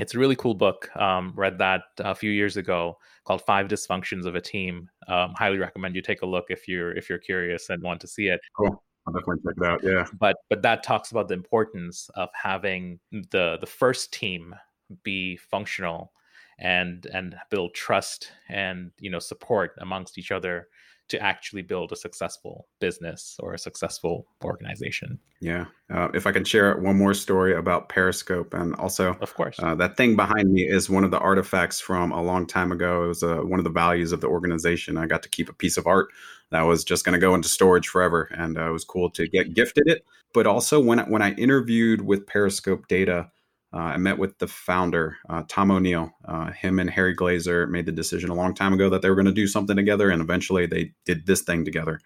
[0.00, 0.90] it's a really cool book.
[0.96, 4.90] Um, read that a few years ago called Five Dysfunctions of a Team.
[5.06, 8.08] Um, highly recommend you take a look if you're if you're curious and want to
[8.08, 8.40] see it.
[8.56, 8.82] Cool.
[9.06, 9.80] I'll definitely check it out.
[9.82, 10.06] Yeah.
[10.18, 14.54] But but that talks about the importance of having the the first team
[15.02, 16.12] be functional
[16.58, 20.68] and and build trust and you know support amongst each other
[21.12, 25.18] to actually build a successful business or a successful organization.
[25.42, 25.66] Yeah.
[25.92, 29.74] Uh, if I can share one more story about Periscope, and also, of course, uh,
[29.74, 33.04] that thing behind me is one of the artifacts from a long time ago.
[33.04, 34.96] It was uh, one of the values of the organization.
[34.96, 36.08] I got to keep a piece of art
[36.50, 39.28] that was just going to go into storage forever, and uh, it was cool to
[39.28, 40.06] get gifted it.
[40.32, 43.30] But also, when when I interviewed with Periscope Data
[43.78, 46.12] I met with the founder, uh, Tom O'Neill.
[46.24, 49.16] Uh, him and Harry Glaser made the decision a long time ago that they were
[49.16, 51.98] going to do something together, and eventually they did this thing together.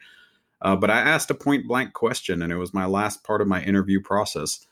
[0.62, 3.48] Uh, but I asked a point blank question, and it was my last part of
[3.48, 4.64] my interview process.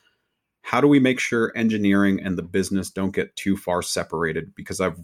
[0.63, 4.55] How do we make sure engineering and the business don't get too far separated?
[4.55, 4.99] Because I've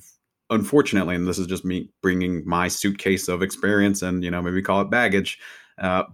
[0.49, 4.63] unfortunately, and this is just me bringing my suitcase of experience and you know maybe
[4.63, 5.39] call it baggage,
[5.79, 6.05] uh,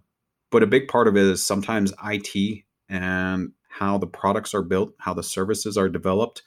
[0.51, 4.93] but a big part of it is sometimes IT and how the products are built,
[4.99, 6.43] how the services are developed,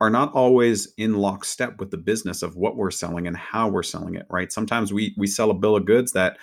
[0.00, 3.82] are not always in lockstep with the business of what we're selling and how we're
[3.82, 4.52] selling it, right?
[4.52, 6.36] Sometimes we we sell a bill of goods that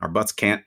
[0.00, 0.62] our butts can't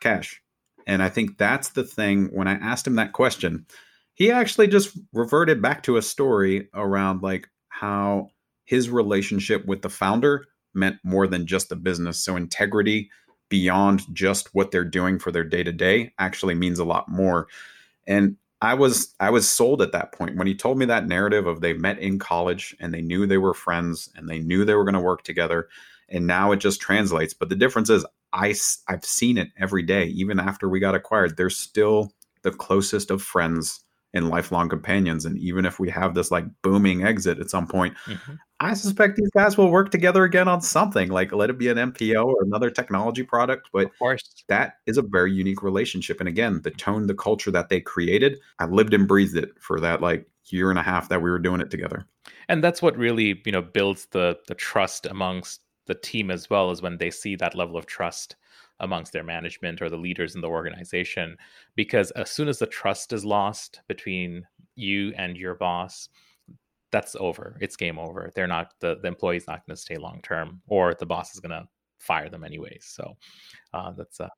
[0.00, 0.40] cash.
[0.86, 3.66] And I think that's the thing when I asked him that question,
[4.14, 8.28] he actually just reverted back to a story around like how
[8.64, 12.24] his relationship with the founder meant more than just the business.
[12.24, 13.10] So integrity
[13.48, 17.48] beyond just what they're doing for their day to day actually means a lot more.
[18.06, 20.36] And I was I was sold at that point.
[20.36, 23.38] When he told me that narrative of they met in college and they knew they
[23.38, 25.68] were friends and they knew they were going to work together
[26.08, 27.34] and now it just translates.
[27.34, 28.54] But the difference is I
[28.88, 31.36] I've seen it every day even after we got acquired.
[31.36, 33.80] They're still the closest of friends
[34.14, 37.94] and lifelong companions and even if we have this like booming exit at some point
[38.06, 38.34] mm-hmm.
[38.60, 41.10] I suspect these guys will work together again on something.
[41.10, 43.68] Like let it be an MPO or another technology product.
[43.72, 46.18] But of course, that is a very unique relationship.
[46.18, 49.78] And again, the tone, the culture that they created, I lived and breathed it for
[49.80, 52.04] that like year and a half that we were doing it together.
[52.48, 56.70] And that's what really, you know, builds the the trust amongst the team as well
[56.70, 58.34] as when they see that level of trust
[58.80, 61.36] amongst their management or the leaders in the organization.
[61.74, 66.08] Because as soon as the trust is lost between you and your boss,
[66.90, 67.56] that's over.
[67.60, 68.30] It's game over.
[68.34, 71.40] They're not the, the employee's not going to stay long term, or the boss is
[71.40, 71.68] going to
[71.98, 72.86] fire them anyways.
[72.86, 73.16] So
[73.74, 74.28] uh, that's uh,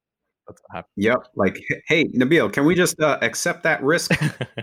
[0.48, 0.92] that's what happens.
[0.96, 1.18] Yep.
[1.36, 4.12] Like, hey, Nabil, can we just uh, accept that risk?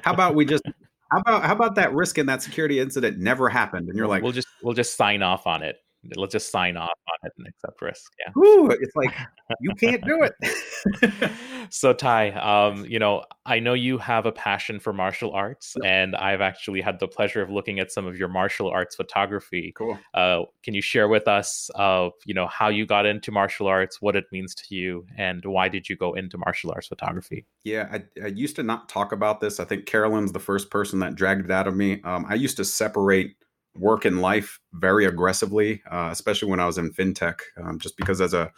[0.03, 0.63] how about we just
[1.11, 3.87] how about how about that risk in that security incident never happened?
[3.87, 5.77] And you're like, we'll just we'll just sign off on it
[6.15, 8.11] let's just sign off on it and accept risk.
[8.19, 8.41] Yeah.
[8.41, 9.13] Ooh, it's like
[9.61, 11.31] you can't do it.
[11.69, 16.15] so Ty, um, you know, I know you have a passion for martial arts, and
[16.15, 19.73] I've actually had the pleasure of looking at some of your martial arts photography.
[19.75, 19.97] Cool.
[20.13, 24.01] Uh, can you share with us, uh, you know, how you got into martial arts,
[24.01, 27.45] what it means to you, and why did you go into martial arts photography?
[27.63, 29.59] Yeah, I, I used to not talk about this.
[29.59, 32.01] I think Carolyn's the first person that dragged it out of me.
[32.03, 33.35] Um, I used to separate
[33.79, 38.21] work in life very aggressively, uh, especially when I was in fintech, um, just because
[38.21, 38.51] as a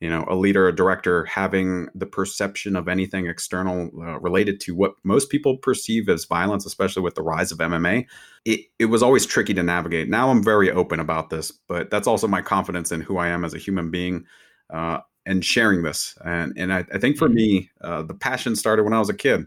[0.00, 4.74] you know a leader, a director, having the perception of anything external uh, related to
[4.74, 8.06] what most people perceive as violence, especially with the rise of MMA,
[8.44, 10.08] it it was always tricky to navigate.
[10.08, 13.44] Now I'm very open about this, but that's also my confidence in who I am
[13.44, 14.24] as a human being.
[14.68, 14.98] Uh,
[15.28, 17.34] and sharing this, and and I, I think for mm-hmm.
[17.34, 19.46] me, uh, the passion started when I was a kid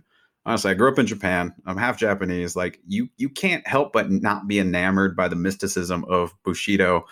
[0.49, 1.53] honestly, I grew up in Japan.
[1.67, 2.55] I'm half Japanese.
[2.55, 7.05] Like you, you can't help but not be enamored by the mysticism of Bushido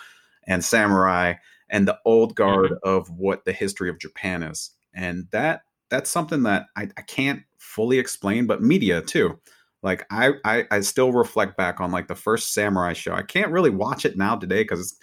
[0.48, 1.34] and samurai
[1.70, 2.88] and the old guard mm-hmm.
[2.88, 4.72] of what the history of Japan is.
[4.92, 9.38] And that that's something that I, I can't fully explain, but media too.
[9.84, 13.14] Like I, I, I still reflect back on like the first samurai show.
[13.14, 14.96] I can't really watch it now today because it's,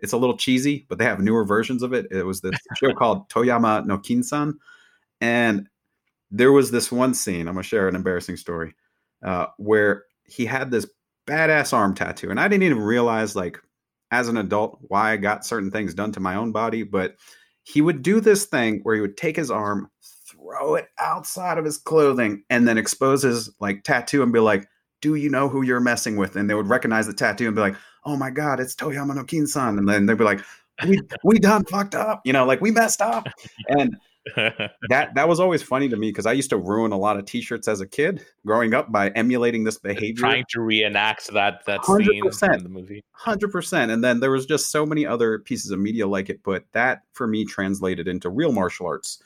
[0.00, 2.08] it's a little cheesy, but they have newer versions of it.
[2.10, 4.54] It was this show called Toyama no Kinsan,
[5.20, 5.68] and
[6.30, 7.48] there was this one scene.
[7.48, 8.74] I'm gonna share an embarrassing story
[9.24, 10.86] uh, where he had this
[11.26, 13.60] badass arm tattoo, and I didn't even realize like
[14.10, 17.16] as an adult why I got certain things done to my own body, but
[17.64, 19.90] he would do this thing where he would take his arm,
[20.30, 24.68] throw it outside of his clothing, and then expose his like tattoo and be like,
[25.02, 27.62] "Do you know who you're messing with?" And they would recognize the tattoo and be
[27.62, 30.40] like, "Oh my god, it's Toyama no Kin-san," and then they'd be like,
[30.86, 33.26] "We we done fucked up," you know, like we messed up,
[33.68, 33.96] and
[34.36, 37.26] that that was always funny to me because I used to ruin a lot of
[37.26, 41.80] T-shirts as a kid growing up by emulating this behavior, trying to reenact that that
[41.80, 43.04] 100%, scene in the movie.
[43.12, 43.90] Hundred percent.
[43.90, 47.02] And then there was just so many other pieces of media like it, but that
[47.12, 49.22] for me translated into real martial arts.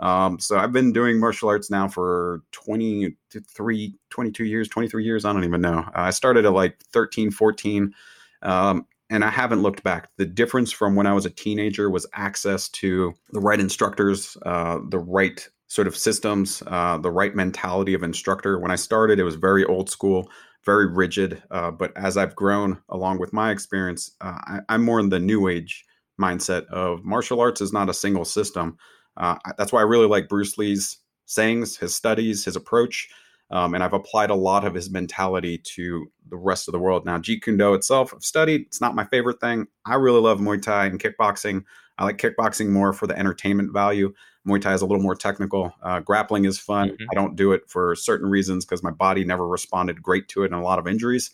[0.00, 5.24] Um, so I've been doing martial arts now for 23, 22 years, 23 years.
[5.24, 5.88] I don't even know.
[5.94, 7.94] I started at like 13, 14.
[8.42, 10.08] Um, and I haven't looked back.
[10.16, 14.78] The difference from when I was a teenager was access to the right instructors, uh,
[14.88, 18.58] the right sort of systems, uh, the right mentality of instructor.
[18.58, 20.30] When I started, it was very old school,
[20.64, 21.42] very rigid.
[21.50, 25.18] Uh, but as I've grown along with my experience, uh, I, am more in the
[25.18, 25.84] new age
[26.18, 28.78] mindset of martial arts is not a single system.
[29.18, 30.96] Uh, that's why I really like Bruce Lee's
[31.26, 33.10] sayings, his studies, his approach.
[33.52, 37.04] Um, and I've applied a lot of his mentality to the rest of the world.
[37.04, 38.62] Now, Jeet Kune Do itself, I've studied.
[38.62, 39.66] It's not my favorite thing.
[39.84, 41.64] I really love Muay Thai and kickboxing.
[41.98, 44.14] I like kickboxing more for the entertainment value.
[44.48, 45.72] Muay Thai is a little more technical.
[45.82, 46.88] Uh, grappling is fun.
[46.88, 47.04] Mm-hmm.
[47.12, 50.46] I don't do it for certain reasons because my body never responded great to it
[50.46, 51.30] and a lot of injuries.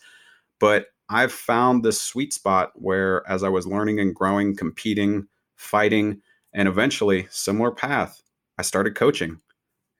[0.59, 6.21] But I've found this sweet spot where, as I was learning and growing, competing, fighting,
[6.53, 8.21] and eventually, similar path,
[8.57, 9.39] I started coaching.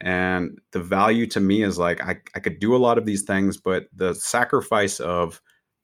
[0.02, 3.24] And the value to me is like I, I could do a lot of these
[3.24, 5.42] things, but the sacrifice of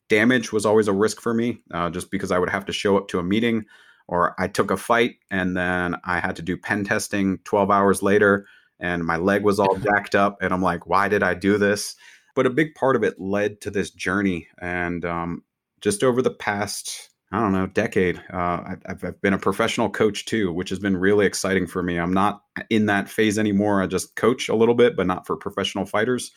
[0.08, 2.98] damage was always a risk for me, uh, just because I would have to show
[2.98, 3.66] up to a meeting
[4.08, 8.02] or I took a fight and then I had to do pen testing 12 hours
[8.02, 8.46] later
[8.80, 10.38] and my leg was all jacked up.
[10.42, 11.96] And I'm like, why did I do this?
[12.36, 14.48] But a big part of it led to this journey.
[14.62, 15.44] And um,
[15.82, 18.22] just over the past I don't know, decade.
[18.32, 21.98] Uh, I've, I've, been a professional coach too, which has been really exciting for me.
[21.98, 23.82] I'm not in that phase anymore.
[23.82, 26.32] I just coach a little bit, but not for professional fighters.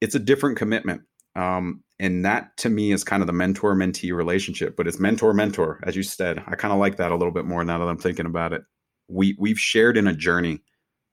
[0.00, 1.02] It's a different commitment.
[1.34, 5.34] Um, and that to me is kind of the mentor mentee relationship, but it's mentor
[5.34, 6.42] mentor, as you said.
[6.46, 8.62] I kind of like that a little bit more now that I'm thinking about it.
[9.08, 10.62] We we've shared in a journey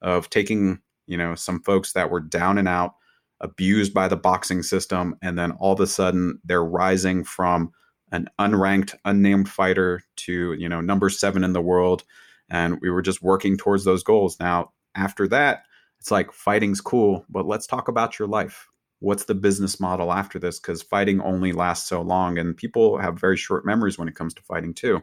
[0.02, 2.94] of taking, you know, some folks that were down and out,
[3.40, 7.72] abused by the boxing system, and then all of a sudden they're rising from
[8.12, 12.04] an unranked, unnamed fighter to you know number seven in the world,
[12.50, 14.38] and we were just working towards those goals.
[14.40, 15.64] Now after that,
[16.00, 18.68] it's like fighting's cool, but let's talk about your life.
[19.00, 20.58] What's the business model after this?
[20.58, 24.34] Because fighting only lasts so long, and people have very short memories when it comes
[24.34, 25.02] to fighting too.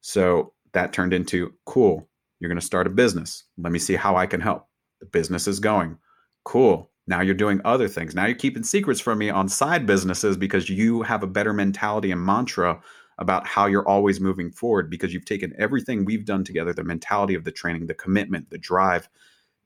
[0.00, 2.08] So that turned into cool.
[2.38, 3.44] You're going to start a business.
[3.58, 4.66] Let me see how I can help.
[5.00, 5.98] The business is going.
[6.44, 6.89] Cool.
[7.10, 8.14] Now you're doing other things.
[8.14, 12.12] Now you're keeping secrets from me on side businesses because you have a better mentality
[12.12, 12.80] and mantra
[13.18, 17.34] about how you're always moving forward because you've taken everything we've done together the mentality
[17.34, 19.08] of the training, the commitment, the drive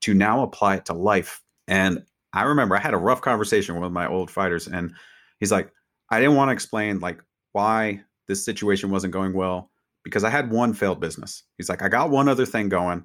[0.00, 1.42] to now apply it to life.
[1.68, 4.94] And I remember I had a rough conversation with my old fighters, and
[5.38, 5.70] he's like,
[6.10, 7.22] I didn't want to explain like
[7.52, 9.70] why this situation wasn't going well
[10.02, 11.42] because I had one failed business.
[11.58, 13.04] He's like, I got one other thing going,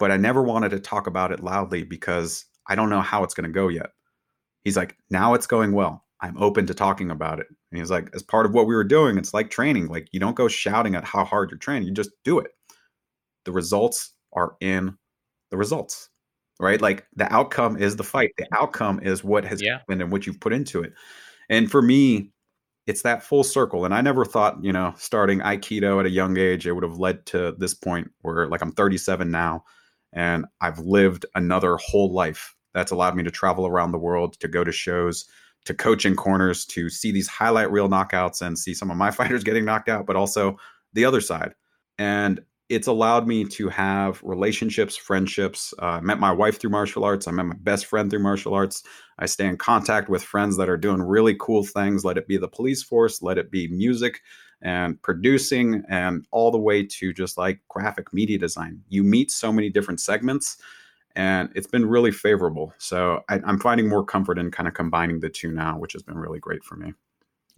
[0.00, 3.34] but I never wanted to talk about it loudly because I don't know how it's
[3.34, 3.90] going to go yet.
[4.64, 6.04] He's like, now it's going well.
[6.20, 7.46] I'm open to talking about it.
[7.70, 9.88] And he's like, as part of what we were doing, it's like training.
[9.88, 12.52] Like you don't go shouting at how hard you're training, you just do it.
[13.44, 14.96] The results are in
[15.50, 16.08] the results,
[16.58, 16.80] right?
[16.80, 18.30] Like the outcome is the fight.
[18.38, 19.78] The outcome is what has yeah.
[19.78, 20.94] happened and what you've put into it.
[21.50, 22.32] And for me,
[22.86, 23.84] it's that full circle.
[23.84, 26.98] And I never thought, you know, starting Aikido at a young age, it would have
[26.98, 29.64] led to this point where like I'm 37 now
[30.14, 34.48] and I've lived another whole life that's allowed me to travel around the world, to
[34.48, 35.26] go to shows,
[35.64, 39.10] to coach in corners to see these highlight reel knockouts and see some of my
[39.12, 40.56] fighters getting knocked out, but also
[40.92, 41.54] the other side.
[41.98, 42.40] And
[42.70, 45.74] it's allowed me to have relationships, friendships.
[45.78, 47.28] Uh, met my wife through martial arts.
[47.28, 48.82] I met my best friend through martial arts.
[49.18, 52.04] I stay in contact with friends that are doing really cool things.
[52.04, 54.20] Let it be the police force, let it be music
[54.64, 58.82] and producing, and all the way to just like graphic media design.
[58.88, 60.56] You meet so many different segments,
[61.14, 62.74] and it's been really favorable.
[62.78, 66.02] So I, I'm finding more comfort in kind of combining the two now, which has
[66.02, 66.94] been really great for me.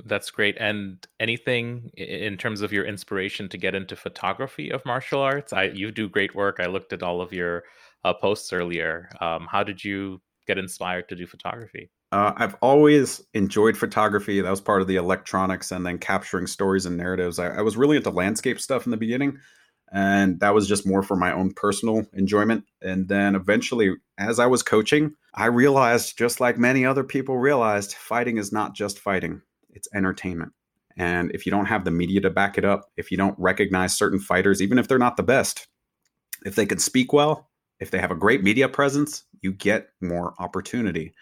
[0.04, 0.56] That's great.
[0.58, 5.54] And anything in terms of your inspiration to get into photography of martial arts?
[5.54, 6.58] I you do great work.
[6.60, 7.64] I looked at all of your
[8.04, 9.08] uh, posts earlier.
[9.22, 11.90] Um, how did you get inspired to do photography?
[12.12, 14.40] Uh, I've always enjoyed photography.
[14.40, 17.38] That was part of the electronics, and then capturing stories and narratives.
[17.38, 19.38] I, I was really into landscape stuff in the beginning,
[19.92, 22.64] and that was just more for my own personal enjoyment.
[22.80, 27.94] And then eventually, as I was coaching, I realized, just like many other people realized,
[27.94, 29.42] fighting is not just fighting
[29.76, 30.52] it's entertainment.
[30.96, 33.96] And if you don't have the media to back it up, if you don't recognize
[33.96, 35.68] certain fighters, even if they're not the best,
[36.44, 40.34] if they can speak well, if they have a great media presence, you get more
[40.38, 41.12] opportunity.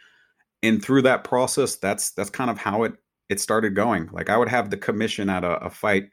[0.65, 2.95] And through that process, that's that's kind of how it
[3.29, 4.09] it started going.
[4.13, 6.11] Like I would have the commission at a, a fight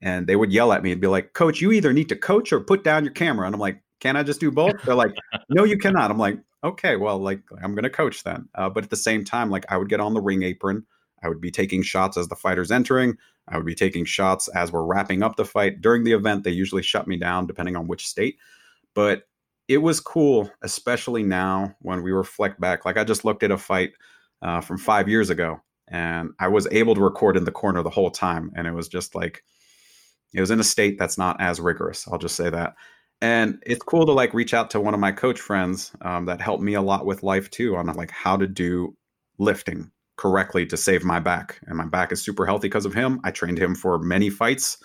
[0.00, 2.52] and they would yell at me and be like, Coach, you either need to coach
[2.52, 3.46] or put down your camera.
[3.46, 4.74] And I'm like, Can I just do both?
[4.84, 5.14] They're like,
[5.48, 6.10] No, you cannot.
[6.10, 8.48] I'm like, Okay, well, like I'm going to coach then.
[8.54, 10.84] Uh, but at the same time, like I would get on the ring apron
[11.22, 13.16] I would be taking shots as the fighter's entering.
[13.48, 15.80] I would be taking shots as we're wrapping up the fight.
[15.80, 18.38] During the event, they usually shut me down depending on which state.
[18.94, 19.22] But
[19.68, 22.84] it was cool, especially now when we reflect back.
[22.84, 23.92] Like I just looked at a fight
[24.42, 27.90] uh, from five years ago, and I was able to record in the corner the
[27.90, 28.50] whole time.
[28.56, 29.44] And it was just like,
[30.34, 32.06] it was in a state that's not as rigorous.
[32.08, 32.74] I'll just say that.
[33.20, 36.40] And it's cool to like reach out to one of my coach friends um, that
[36.40, 38.96] helped me a lot with life too on like how to do
[39.38, 41.60] lifting correctly to save my back.
[41.66, 43.20] And my back is super healthy because of him.
[43.22, 44.78] I trained him for many fights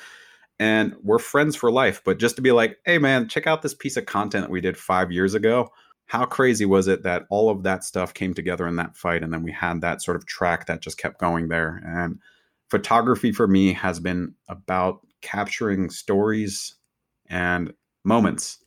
[0.60, 2.02] and we're friends for life.
[2.04, 4.62] But just to be like, hey, man, check out this piece of content that we
[4.62, 5.70] did five years ago.
[6.06, 9.24] How crazy was it that all of that stuff came together in that fight?
[9.24, 11.82] And then we had that sort of track that just kept going there.
[11.86, 12.20] And
[12.70, 16.76] photography for me has been about capturing stories
[17.28, 18.60] and moments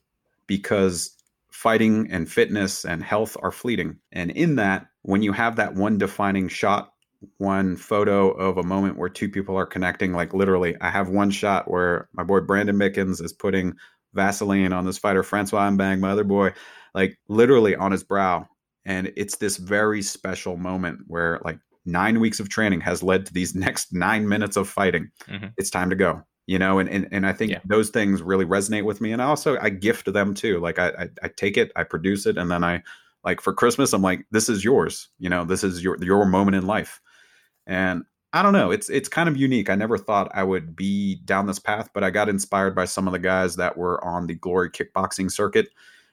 [0.47, 1.17] because
[1.51, 3.99] fighting and fitness and health are fleeting.
[4.13, 6.93] And in that, when you have that one defining shot,
[7.39, 11.31] one photo of a moment where two people are connecting, like literally, I have one
[11.31, 13.75] shot where my boy Brandon Mickens is putting
[14.15, 16.53] Vaseline on this fighter, Francois Mbang, my other boy,
[16.95, 18.47] like literally on his brow.
[18.85, 23.33] And it's this very special moment where like nine weeks of training has led to
[23.33, 25.11] these next nine minutes of fighting.
[25.29, 25.49] Mm-hmm.
[25.57, 27.61] It's time to go you know and and, and i think yeah.
[27.65, 30.89] those things really resonate with me and I also i gift them too like I,
[30.89, 32.83] I, I take it i produce it and then i
[33.23, 36.57] like for christmas i'm like this is yours you know this is your your moment
[36.57, 37.01] in life
[37.67, 41.17] and i don't know it's it's kind of unique i never thought i would be
[41.25, 44.27] down this path but i got inspired by some of the guys that were on
[44.27, 45.69] the glory kickboxing circuit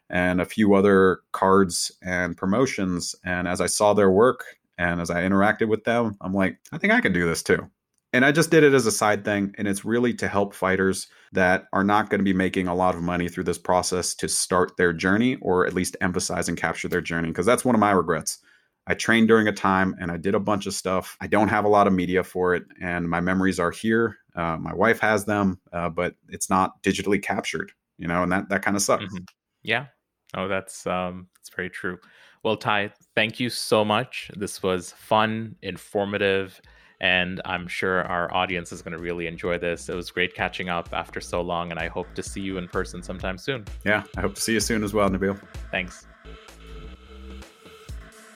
[0.10, 4.43] and a few other cards and promotions and as i saw their work
[4.78, 7.70] and as i interacted with them i'm like i think i can do this too
[8.14, 9.54] and I just did it as a side thing.
[9.58, 12.95] And it's really to help fighters that are not going to be making a lot
[12.95, 16.88] of money through this process to start their journey or at least emphasize and capture
[16.88, 17.28] their journey.
[17.28, 18.39] Because that's one of my regrets.
[18.88, 21.18] I trained during a time and I did a bunch of stuff.
[21.22, 22.64] I don't have a lot of media for it.
[22.82, 24.18] And my memories are here.
[24.36, 28.50] Uh, my wife has them, uh, but it's not digitally captured, you know, and that,
[28.50, 29.04] that kind of sucks.
[29.04, 29.24] Mm-hmm.
[29.64, 29.88] Yeah.
[30.36, 32.00] Oh, that's, um, that's very true.
[32.44, 34.32] Well, Ty, thank you so much.
[34.36, 36.62] This was fun, informative
[37.00, 39.90] and I'm sure our audience is going to really enjoy this.
[39.90, 42.68] It was great catching up after so long, and I hope to see you in
[42.68, 43.66] person sometime soon.
[43.86, 45.40] Yeah, I hope to see you soon as well, Nabil.
[45.72, 46.08] Thanks.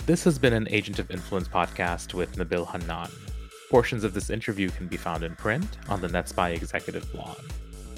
[0.07, 3.11] This has been an Agent of Influence podcast with Nabil Hannan.
[3.69, 7.37] Portions of this interview can be found in print on the NetSPI executive blog.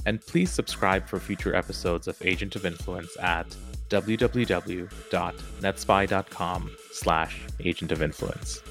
[0.05, 3.47] And please subscribe for future episodes of Agent of Influence at
[3.89, 8.61] www.netspi.com slash agent of influence.